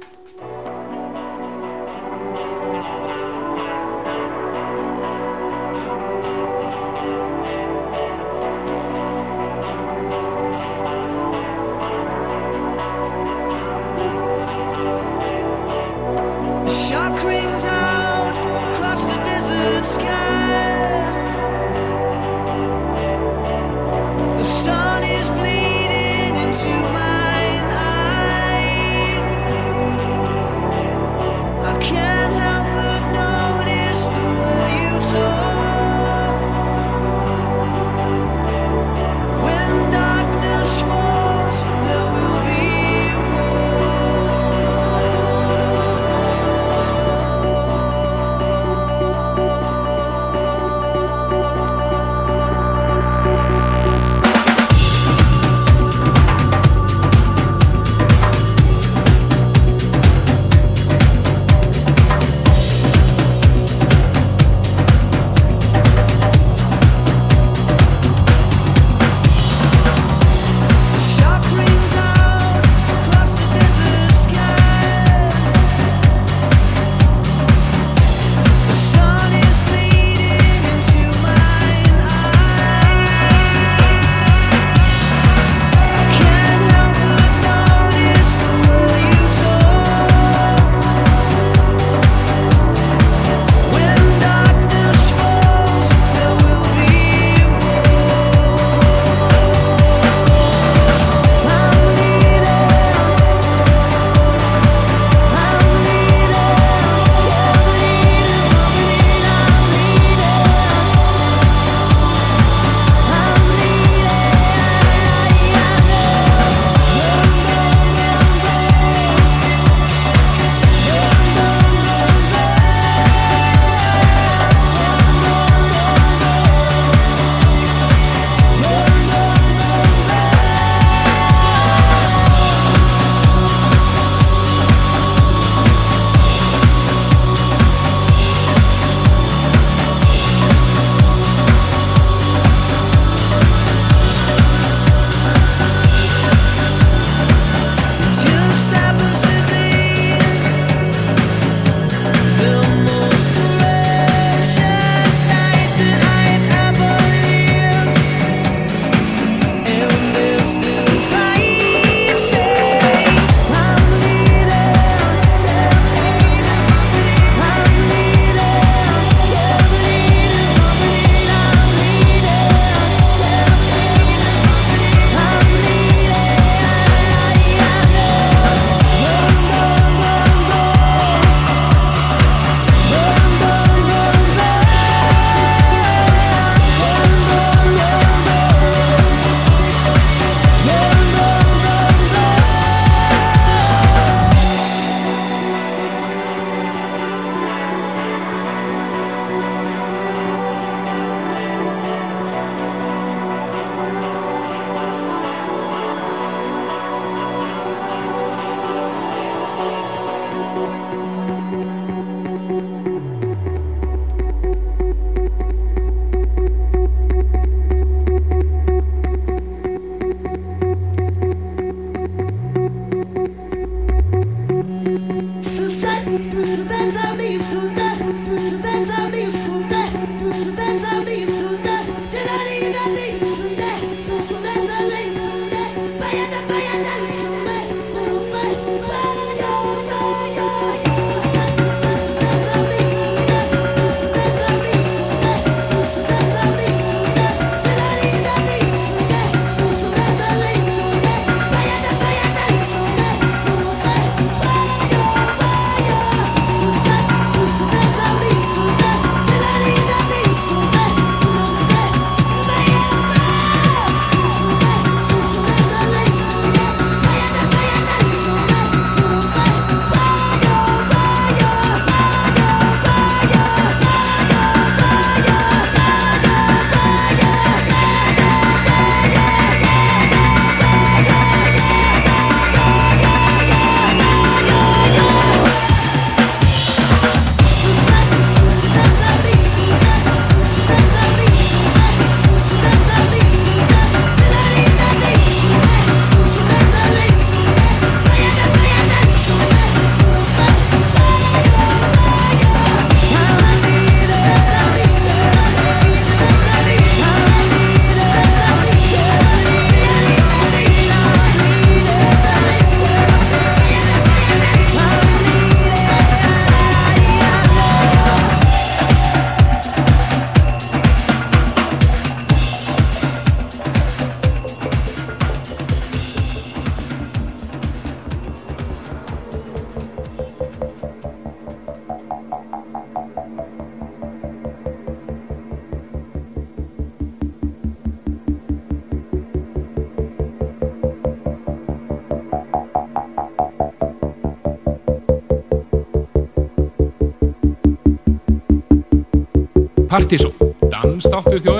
[349.95, 350.33] Partizón,
[350.67, 351.54] dansdáttur þjóðarinnar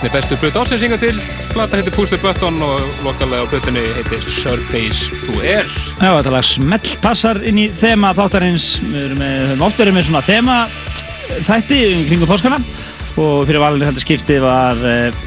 [0.00, 1.16] einni bestu plötu ásins hinga til
[1.52, 5.66] platan heitir Push the Button og lokalægið á plötunni heitir Surface to Air
[6.00, 8.68] Já, þetta lag smell passar inn í þema þáttarins.
[8.80, 10.54] Við erum með, oft verið með svona þema
[11.44, 12.60] þætti um kringum páskana
[13.20, 15.18] og fyrir valinu þetta skipti var uh,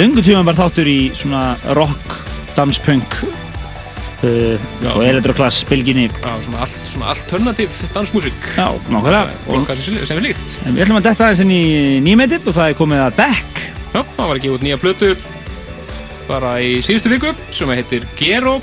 [0.00, 1.42] lungu tíma bara þáttur í svona
[1.76, 2.16] rock,
[2.56, 6.06] danspunk uh, Já, og elektroklass bylginni.
[6.08, 9.76] Já, svona, all, svona alternativ dansmusik Já, nákvæmlega.
[9.76, 11.62] Sem, er líkt En við ætlum að detta aðeins inn í
[12.08, 13.55] nýmeti og það er komið að Beck.
[14.26, 15.08] Það var ekki út nýja plötu
[16.26, 18.56] bara í síðustu viku sem heitir Gero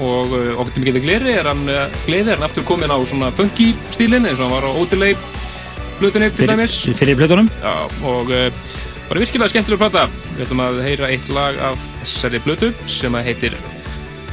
[0.00, 3.28] og okkur til mikið gleri er hann uh, gleði er hann aftur komin á svona
[3.36, 5.12] funky stílinn eins og hann var á Odelay
[5.98, 7.50] plötunni til dæmis fyrir plötunum.
[7.60, 8.48] Já, og uh,
[9.10, 10.06] bara virkilega skemmtilega plata
[10.38, 13.58] við ætlum að heyra eitt lag af þessari plötu sem að heitir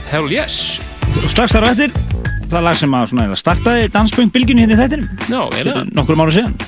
[0.08, 0.80] Hell Yes
[1.18, 2.00] Og strax þar á eftir,
[2.48, 5.22] það lag sem að startaði danspunk bylginni hérna í þættinum.
[5.28, 6.60] Já, nokkrum ára síðan.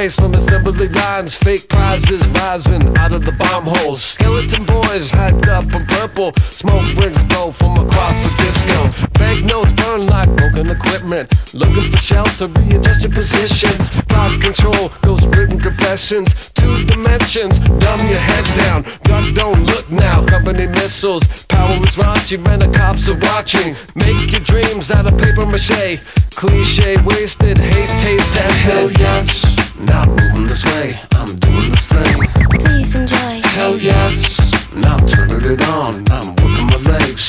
[0.00, 4.02] Place assembly lines, fake prizes rising out of the bomb holes.
[4.02, 9.08] Skeleton boys hyped up in purple, smoke rings blow from across the disco.
[9.18, 11.28] Banknotes burn like broken equipment.
[11.52, 13.74] Looking for shelter, readjust your position.
[14.08, 16.50] Thought control, ghost written confessions.
[16.52, 18.86] Two dimensions, dumb your head down.
[19.04, 21.24] God don't look now, company missiles.
[21.48, 23.76] Power is raunchy when the cops are watching.
[23.96, 26.00] Make your dreams out of paper mache.
[26.30, 28.64] Cliche wasted, hate taste tested.
[28.64, 29.59] Hell yes,
[30.00, 30.98] not moving this way.
[31.12, 32.28] I'm doing this thing.
[32.64, 33.40] Please enjoy.
[33.56, 34.38] Hell yes,
[34.74, 36.04] now I'm turning it on.
[36.10, 37.28] I'm working my legs.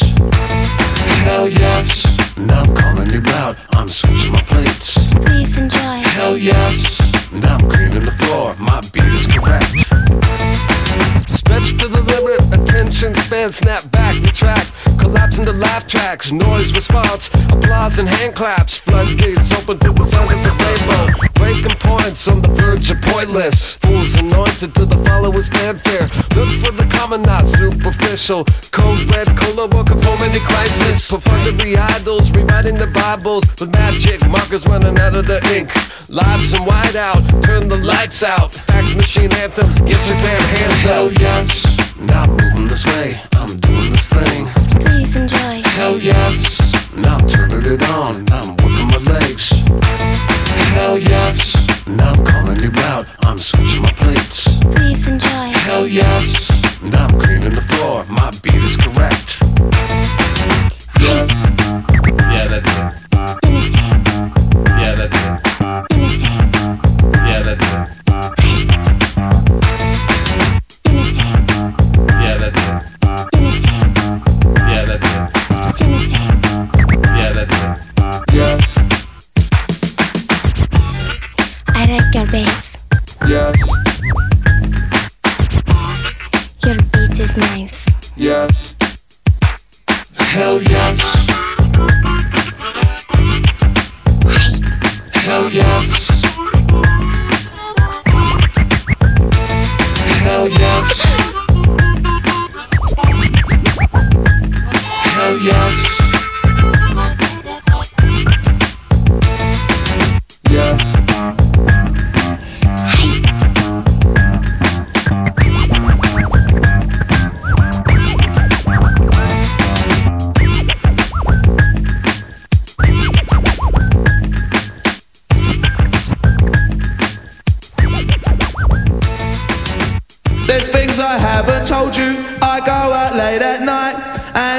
[1.26, 2.06] Hell yes,
[2.38, 3.58] now I'm calling you out.
[3.74, 4.98] I'm switching my plates.
[5.26, 5.98] Please enjoy.
[6.16, 7.00] Hell yes,
[7.32, 8.56] now I'm cleaning the floor.
[8.58, 9.72] My beat is correct.
[11.30, 17.30] Stretch to the limit, attention span, snap back, retract, collapse into laugh tracks, noise response,
[17.54, 22.42] applause and hand claps, floodgates open to the sound of the rainbow, breaking points on
[22.42, 27.48] the verge of pointless, fools anointed to the followers' fanfare, look for the common, not
[27.48, 33.72] superficial, code red, cola, work up home any crisis, profundity idols, rewriting the Bibles with
[33.72, 35.72] magic, markers running out of the ink,
[36.10, 40.86] lives and white out, turn the lights out, fax machine anthems, get your damn hands
[40.88, 44.48] out, yes, not moving this way, I'm doing this thing,
[44.84, 45.62] Please enjoy.
[45.78, 49.50] hell yes, now I'm turning it on, I'm working my legs,
[50.74, 51.56] hell yes,
[51.88, 55.28] now I'm calling you out, I'm switching my plates, Please enjoy.
[55.68, 56.50] hell yes,
[56.82, 59.40] now I'm cleaning the floor, my beat is correct,
[61.00, 61.30] yes,
[62.32, 63.01] yeah that's it,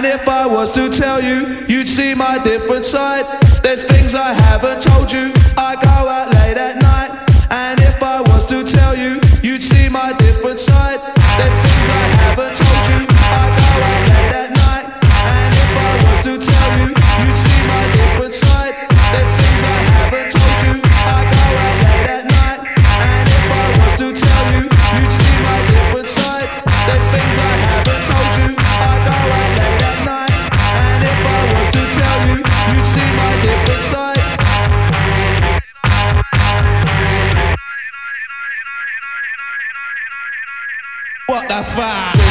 [0.05, 3.25] And if I was to tell you, you'd see my different side.
[3.63, 5.42] There's things I haven't told you.
[41.53, 42.22] What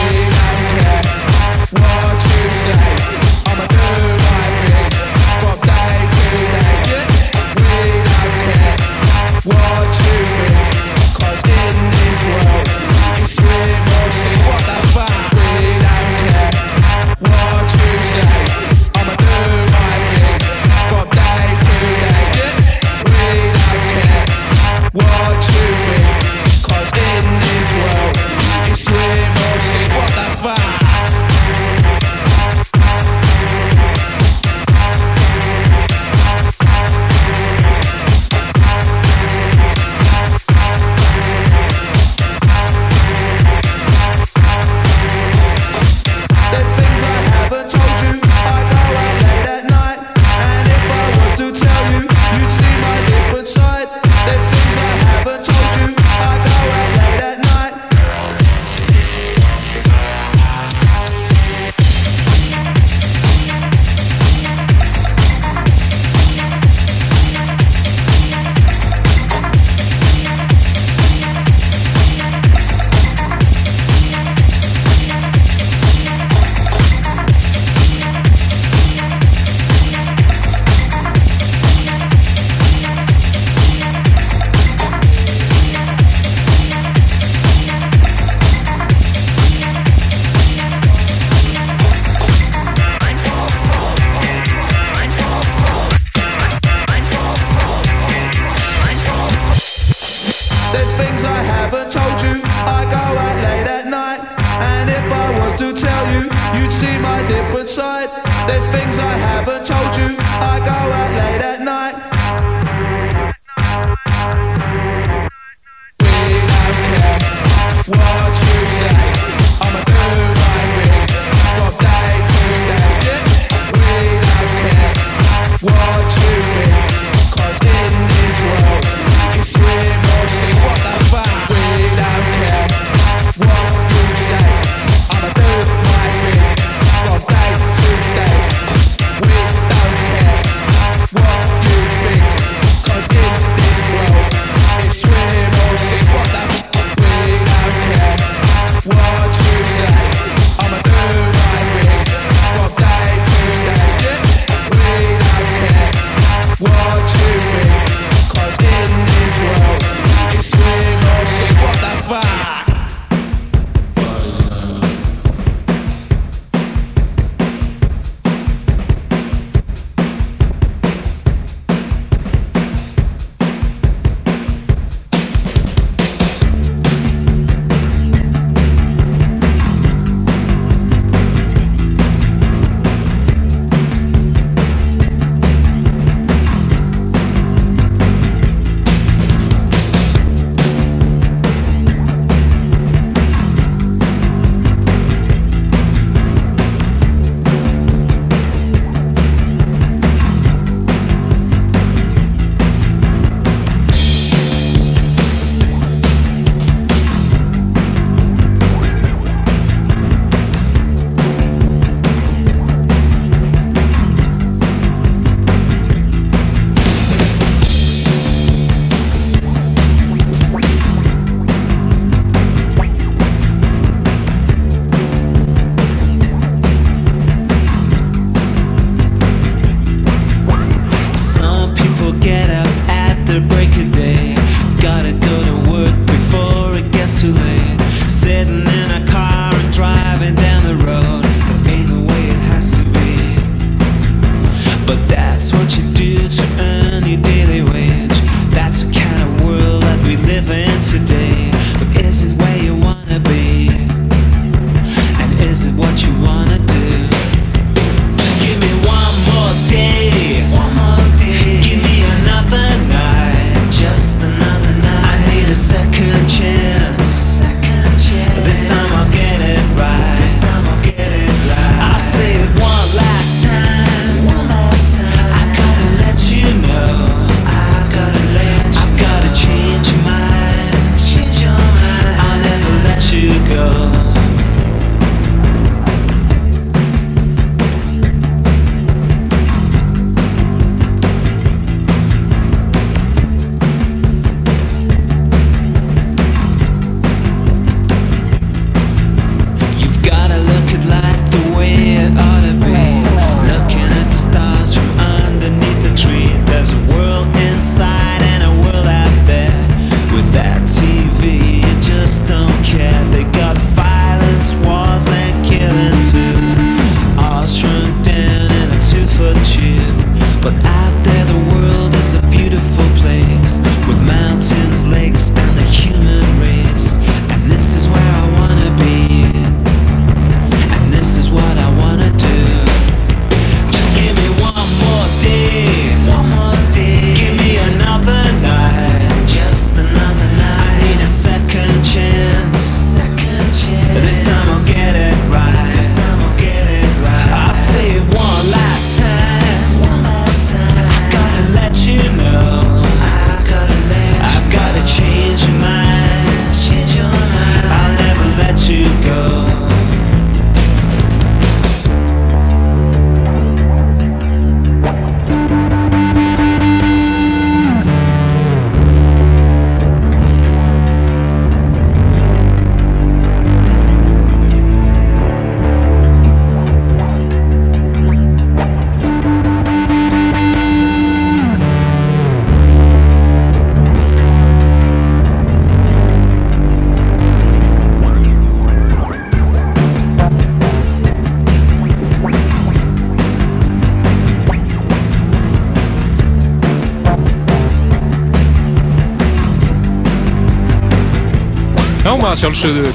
[402.42, 402.92] Maður sjálfsögðu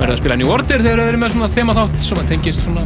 [0.00, 2.64] verða að spila New Order þegar við erum með svona þema þátt sem að tengist
[2.64, 2.82] svona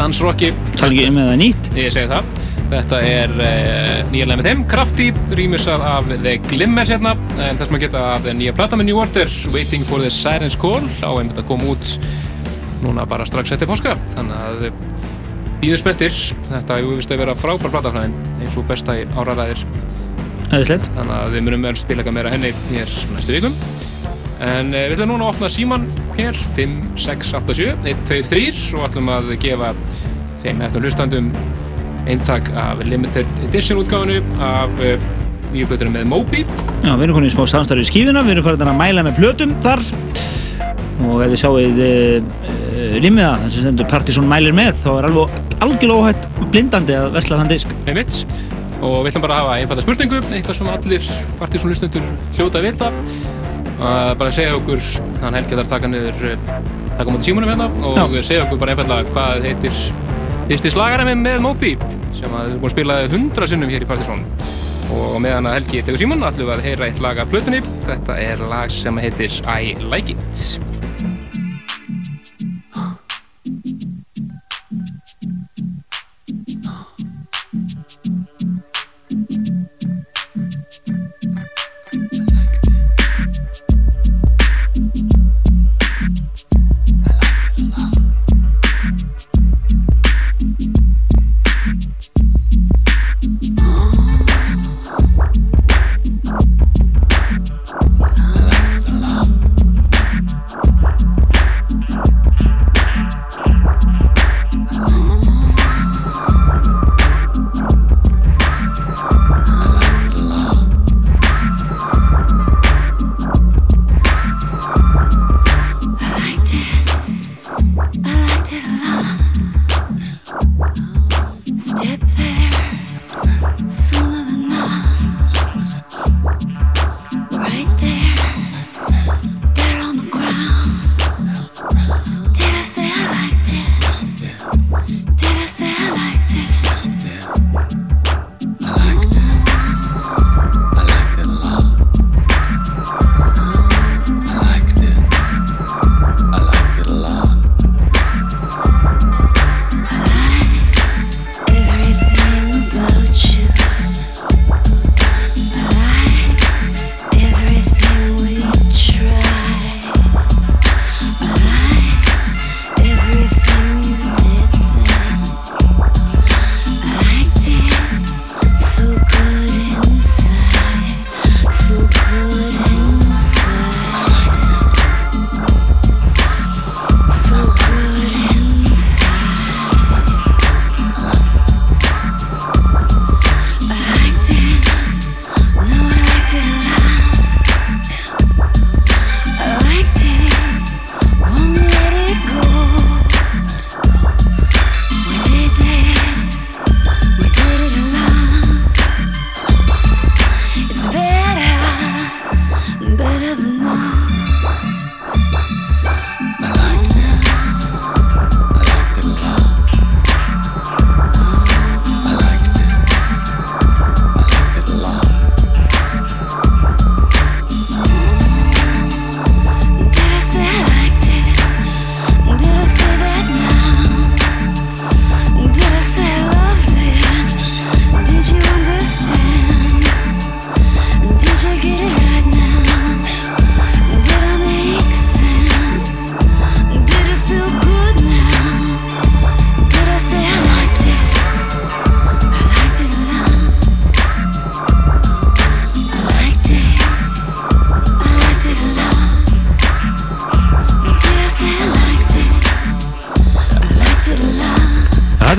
[0.00, 0.48] dansrocki.
[0.82, 1.70] Ekki um eða nýtt.
[1.78, 2.32] Ég segi það.
[2.72, 5.06] Þetta er uh, nýja lega með þeim, Krafty,
[5.38, 9.30] rýmisar af The Glimmers hérna, en þess maður geta af nýja plata með New Order,
[9.54, 11.94] Waiting for the Siren's Call, á einmitt að koma út
[12.82, 14.68] núna bara strax eftir páska, þannig að
[15.62, 16.18] býðu spettir,
[16.50, 19.06] þetta hefur vist að vera frábær platafræðin, eins og besta í.
[20.50, 20.90] Æðislegt.
[20.98, 23.54] Þannig að við munum verið spila eitthvað meira henni hér næstu vikum.
[24.44, 25.86] En uh, við ætlum núna að opna síman
[26.18, 29.70] hér, 5, 6, 8, 7, 1, 2, 3 og ætlum að gefa
[30.42, 31.30] þeim eftir hlustandum
[32.06, 35.06] eintak af Limited Edition útgáfinu af uh,
[35.54, 36.42] nýju plötunum með Moby.
[36.84, 39.20] Já, við erum konið í smá samstarfi í skífuna, við erum farin að mæla með
[39.20, 39.82] plötum þar
[41.06, 45.56] og ef þið sjáuð uh, limmiða, þess að stendur Partizón mælir með, þá er alveg
[45.64, 47.72] algjörlega óhætt blindandi að vesla þann disk.
[47.86, 48.20] Einmitt.
[48.84, 51.10] Og við ætlum bara að hafa einfalda spurningu, eitthvað sem allir
[51.40, 52.92] Partizón hlustundur hljóta að vita.
[53.76, 54.80] Bara segja okkur,
[55.20, 56.60] þannig Helgi þarf taka niður, uh,
[56.96, 59.80] taka mútið símunum hérna og segja okkur bara einfallega hvað heitir
[60.46, 61.74] fyrsti slagaremi með Moby
[62.16, 64.22] sem að við búum að spila hundra sinnum hér í Partizón.
[64.96, 67.60] Og meðan að Helgi tegur símun ætlum við að heyra eitt lag af plötunni.
[67.84, 70.75] Þetta er lag sem heitir I Like It.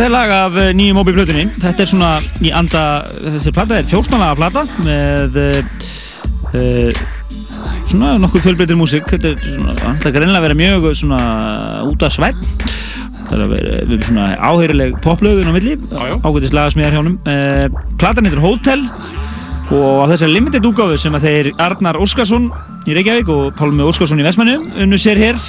[0.08, 1.46] Er lag af eh, nýju Moby plötunni.
[1.52, 2.10] Þetta er svona
[2.44, 2.82] í anda,
[3.36, 5.40] þessi plata er fjórtmannaga plata með
[6.56, 7.00] uh,
[7.90, 9.08] svona nokkuð fjölbreytir músík.
[9.12, 11.22] Þetta er svona, það ætla greinlega að vera mjög svona
[11.90, 12.40] út af svætt.
[13.28, 15.76] Það er að vera, svona áheyrileg poplögun á milli,
[16.24, 17.20] ágætis lagasmíðar hjá honum.
[17.28, 17.68] Uh,
[18.00, 18.88] platan heitir Hotel
[19.76, 22.48] og á þessari limited útgáfu sem að þeir Arnar Óskarsson
[22.88, 25.42] í Reykjavík og Pálmi Óskarsson í Vestmannu unnu sér hér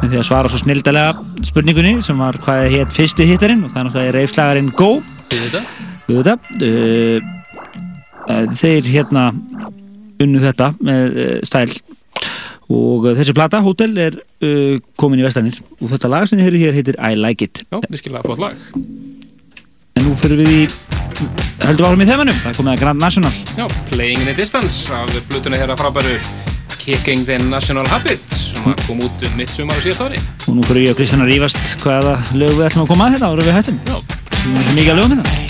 [0.00, 3.78] með því að svara svo snildalega spurningunni sem var hvað hétt fyrsti hittarinn og það
[3.78, 4.88] er náttúrulega reifslagarinn Go.
[6.08, 6.32] Þetta
[6.66, 7.28] uh,
[8.26, 9.28] uh, þeir hérna
[10.24, 11.68] unnu þetta með uh, stæl.
[12.74, 15.60] Og uh, þessi plata, Hotel, er uh, komin í vestanir.
[15.78, 17.62] Og þetta lag sem ég heyri hér heitir I Like It.
[17.70, 18.58] Já, virkilega flott lag.
[19.94, 20.60] en nú fyrir við í
[21.62, 23.38] heldur árum í þeimannum, það er komið að Grand National.
[23.54, 26.18] Já, Playing in the Distance af blutuna hér að frábæru
[26.80, 30.20] Kicking the National Habit sem kom út mitt sumar á síðast ári.
[30.48, 33.18] og nú fyrir ég og Kristján að rífast hvaða lög við ætlum að koma að
[33.18, 33.80] þetta ára við hættum.
[33.84, 35.43] Það er mikið að lögum hérna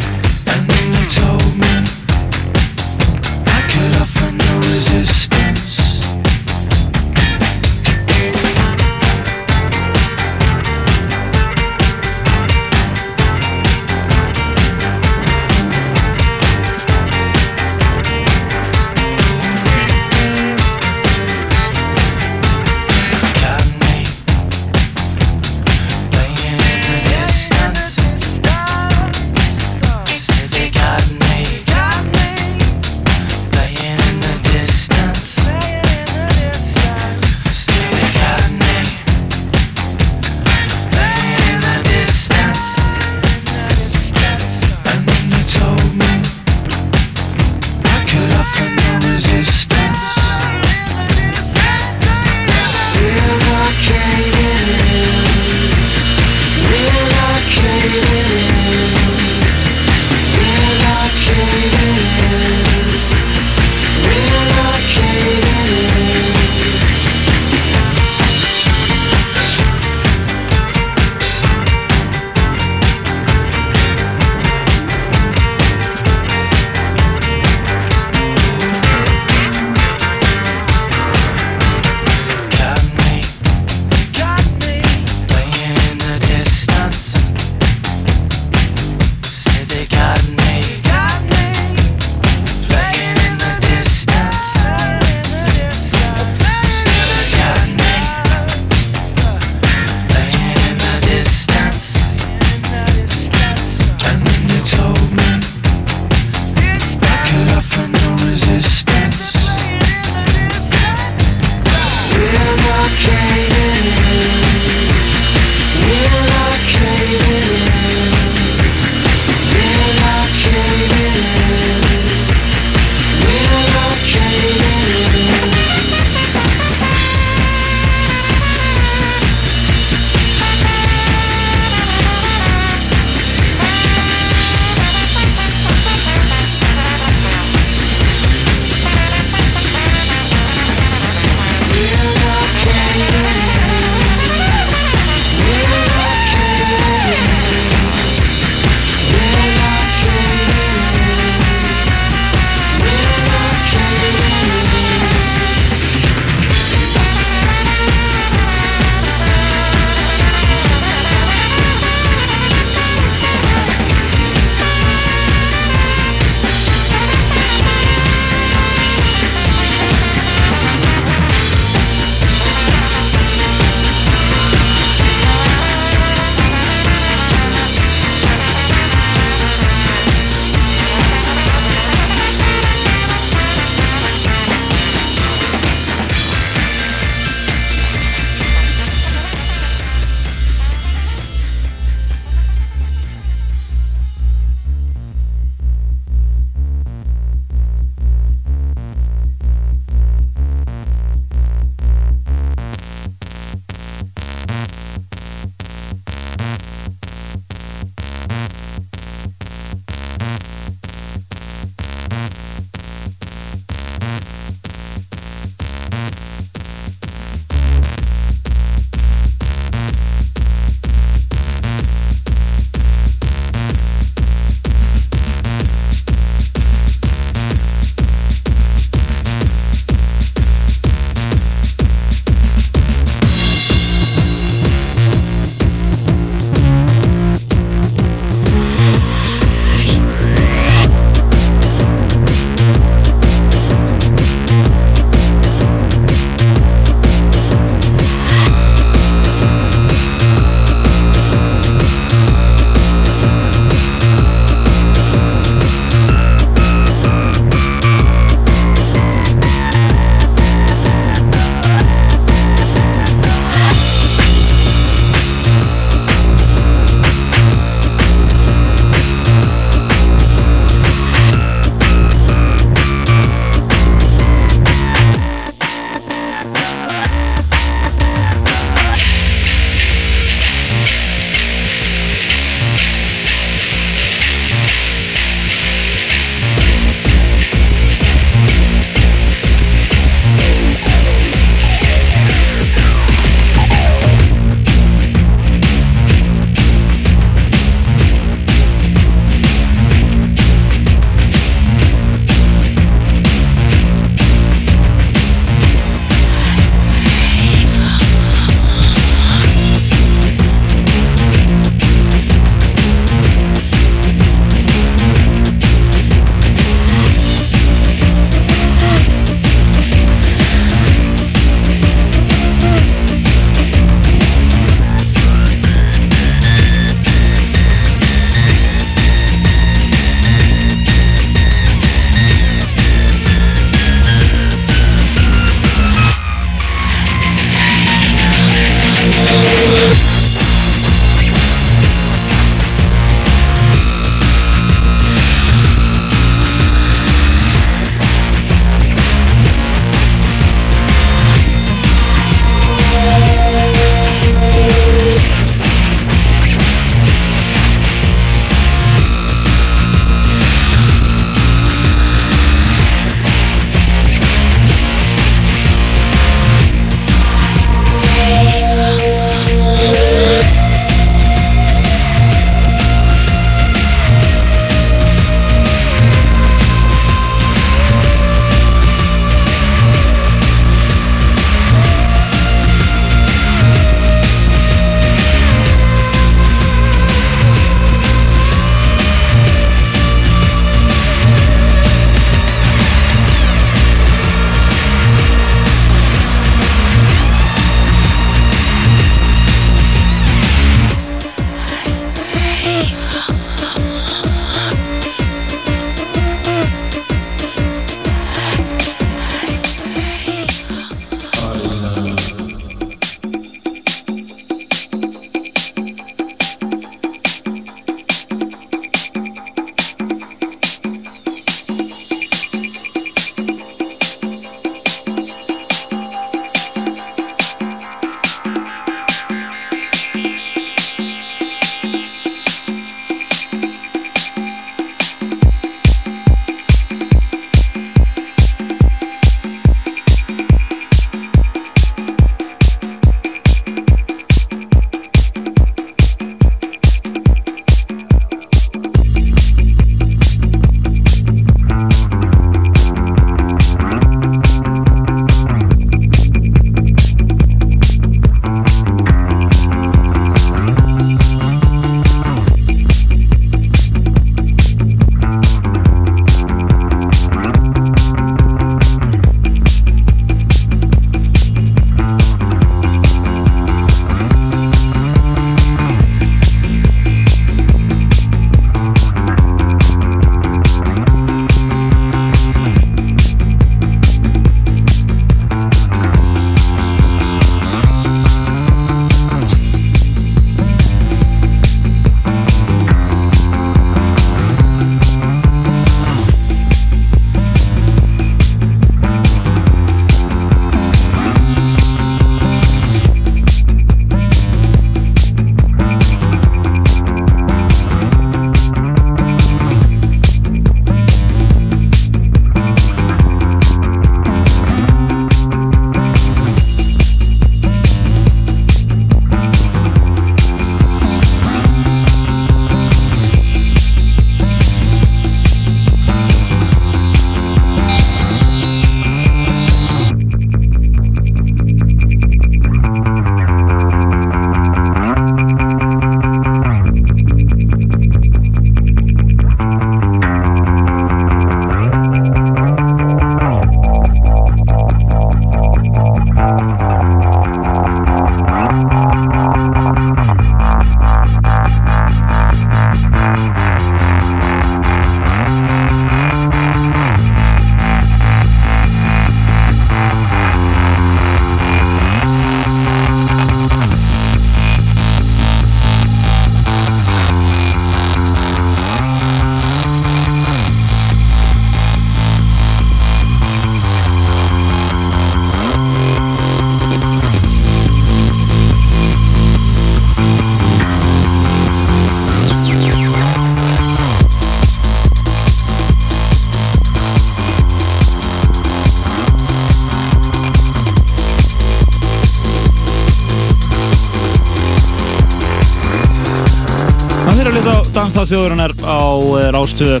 [598.32, 600.00] þjóðurinnar á uh, Rástöðu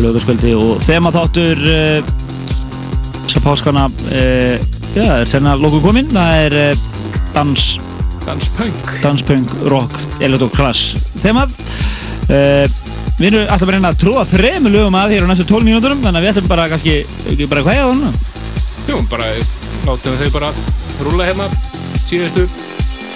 [0.00, 2.10] lögurskvöldi og þemaþáttur uh,
[3.20, 4.54] þessar páskana uh,
[4.96, 6.10] já, er senna lóku kominn.
[6.10, 6.84] Það er
[7.36, 7.70] dans.
[8.26, 8.94] Danspunk.
[9.04, 9.96] Danspunk, rock,
[11.20, 11.54] þemað
[12.30, 12.64] uh,
[13.20, 16.00] við erum alltaf að reyna að trúa þremu lögum að hér á næstu 12 mínúturum
[16.04, 16.94] þannig að við ætlum bara kannski
[17.32, 18.14] ekki bara hvað ég á þannig
[18.90, 19.28] Jú, bara
[19.84, 20.50] látum við þau bara
[21.04, 21.50] rúla hérna
[22.06, 22.46] síðustu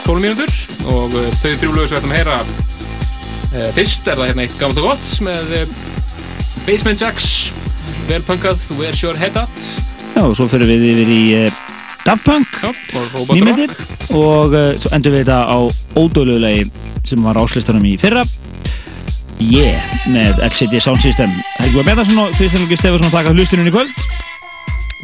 [0.04, 0.54] 12 mínútur
[0.92, 2.63] og þau þrjú lögur sem við ætlum að heyra
[3.76, 5.74] fyrst er það hérna eitt gammalt og gott með uh,
[6.64, 7.28] Basement Jacks
[8.08, 9.66] velpöngað Where's Your Head At
[10.14, 11.60] Já, og svo fyrir við yfir í uh,
[12.04, 12.58] Daft Punk
[13.32, 13.72] nýmyndir
[14.14, 15.58] og svo endur við þetta á
[15.96, 16.66] ódöðlulegi
[17.04, 18.24] sem var áslistanum í fyrra.
[19.42, 21.32] Yeah, með LCD Sound System.
[21.58, 24.06] Helgi var Bjarnarsson og Kristján Helgi Stefansson að taka hlustunum í kvöld.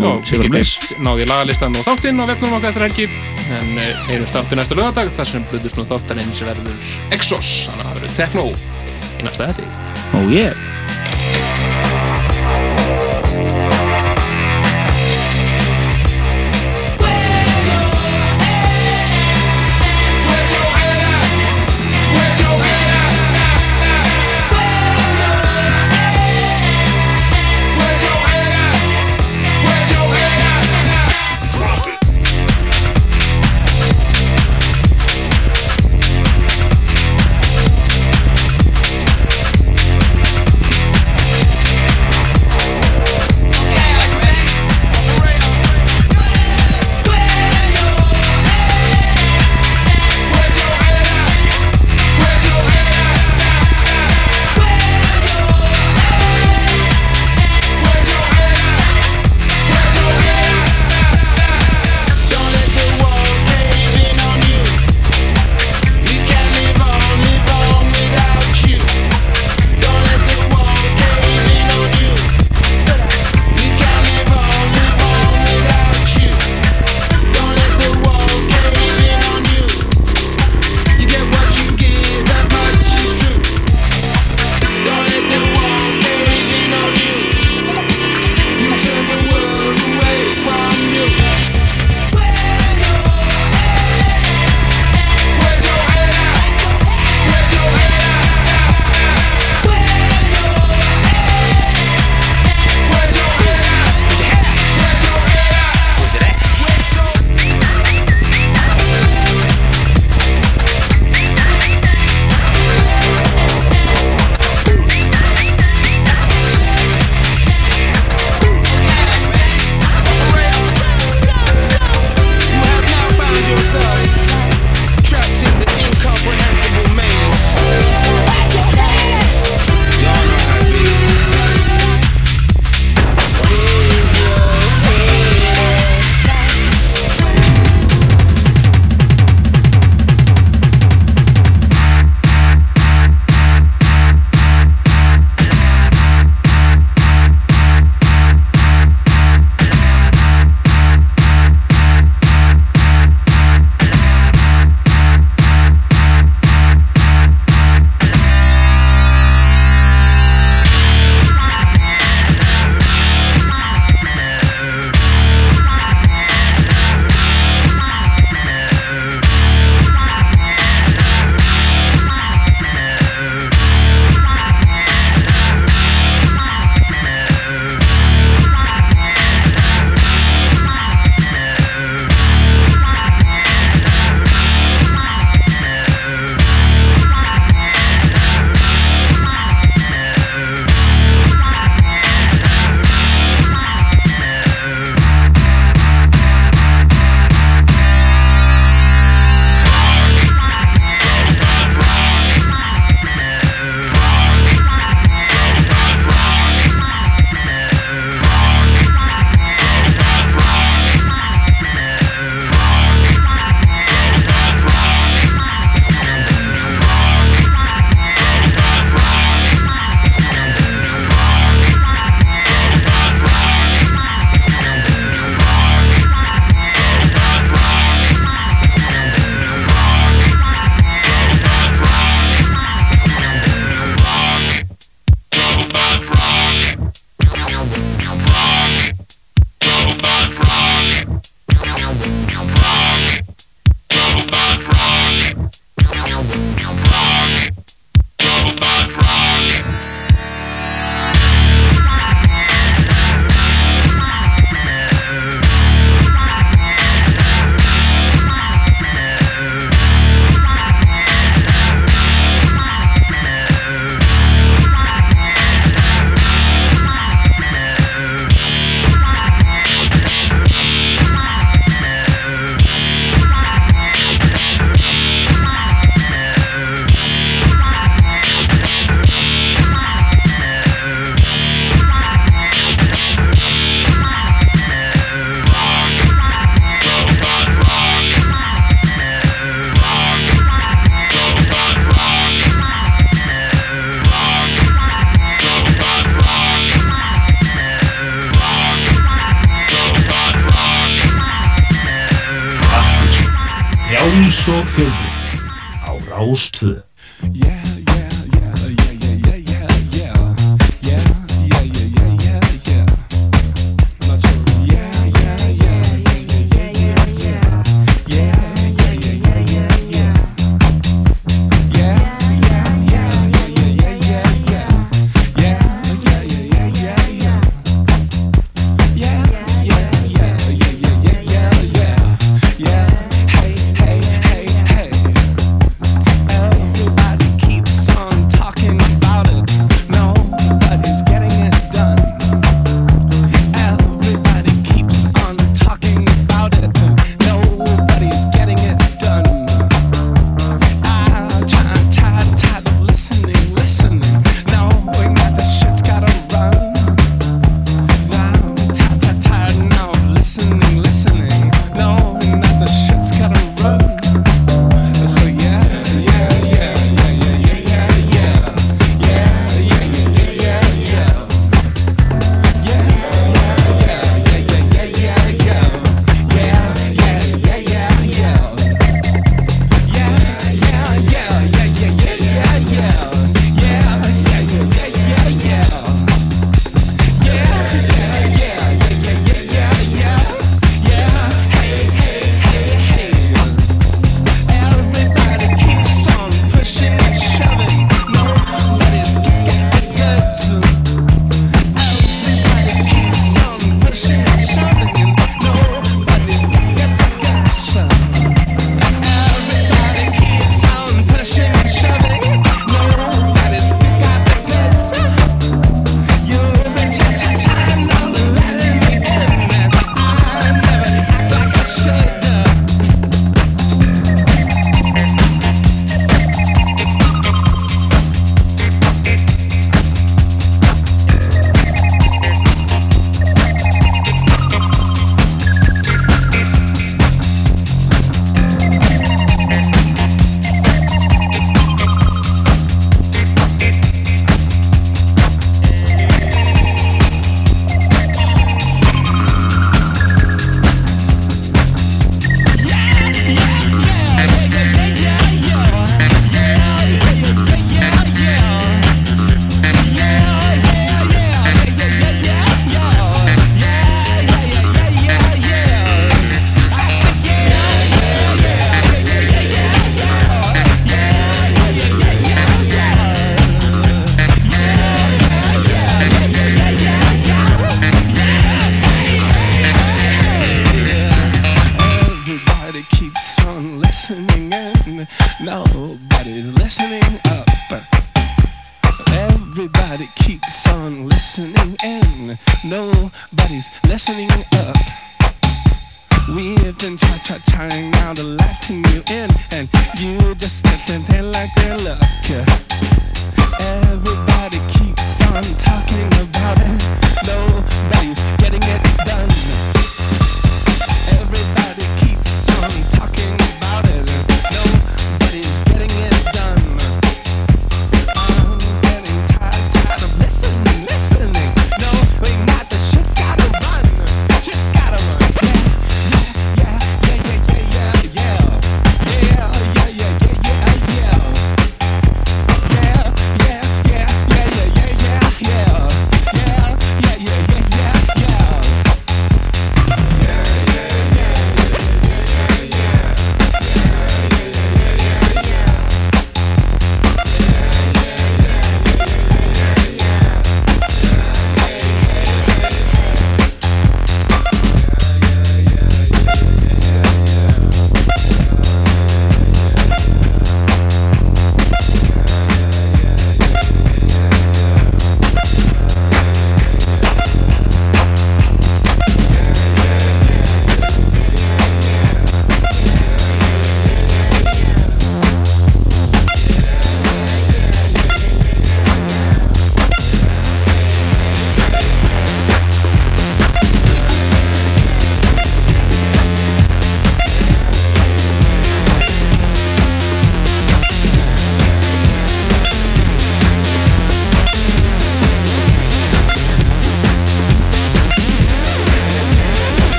[0.00, 3.06] Já, getum Bliss náði lagalistan og þáttinn á vefnum okkar eftir helgi.
[3.50, 3.72] En
[4.08, 9.50] heyrjumst aftur næsta lögadag þar sem þáttarinn sem verður Exos, þannig að Techno í næsta
[9.50, 9.64] þetta
[10.18, 10.59] Oh yeah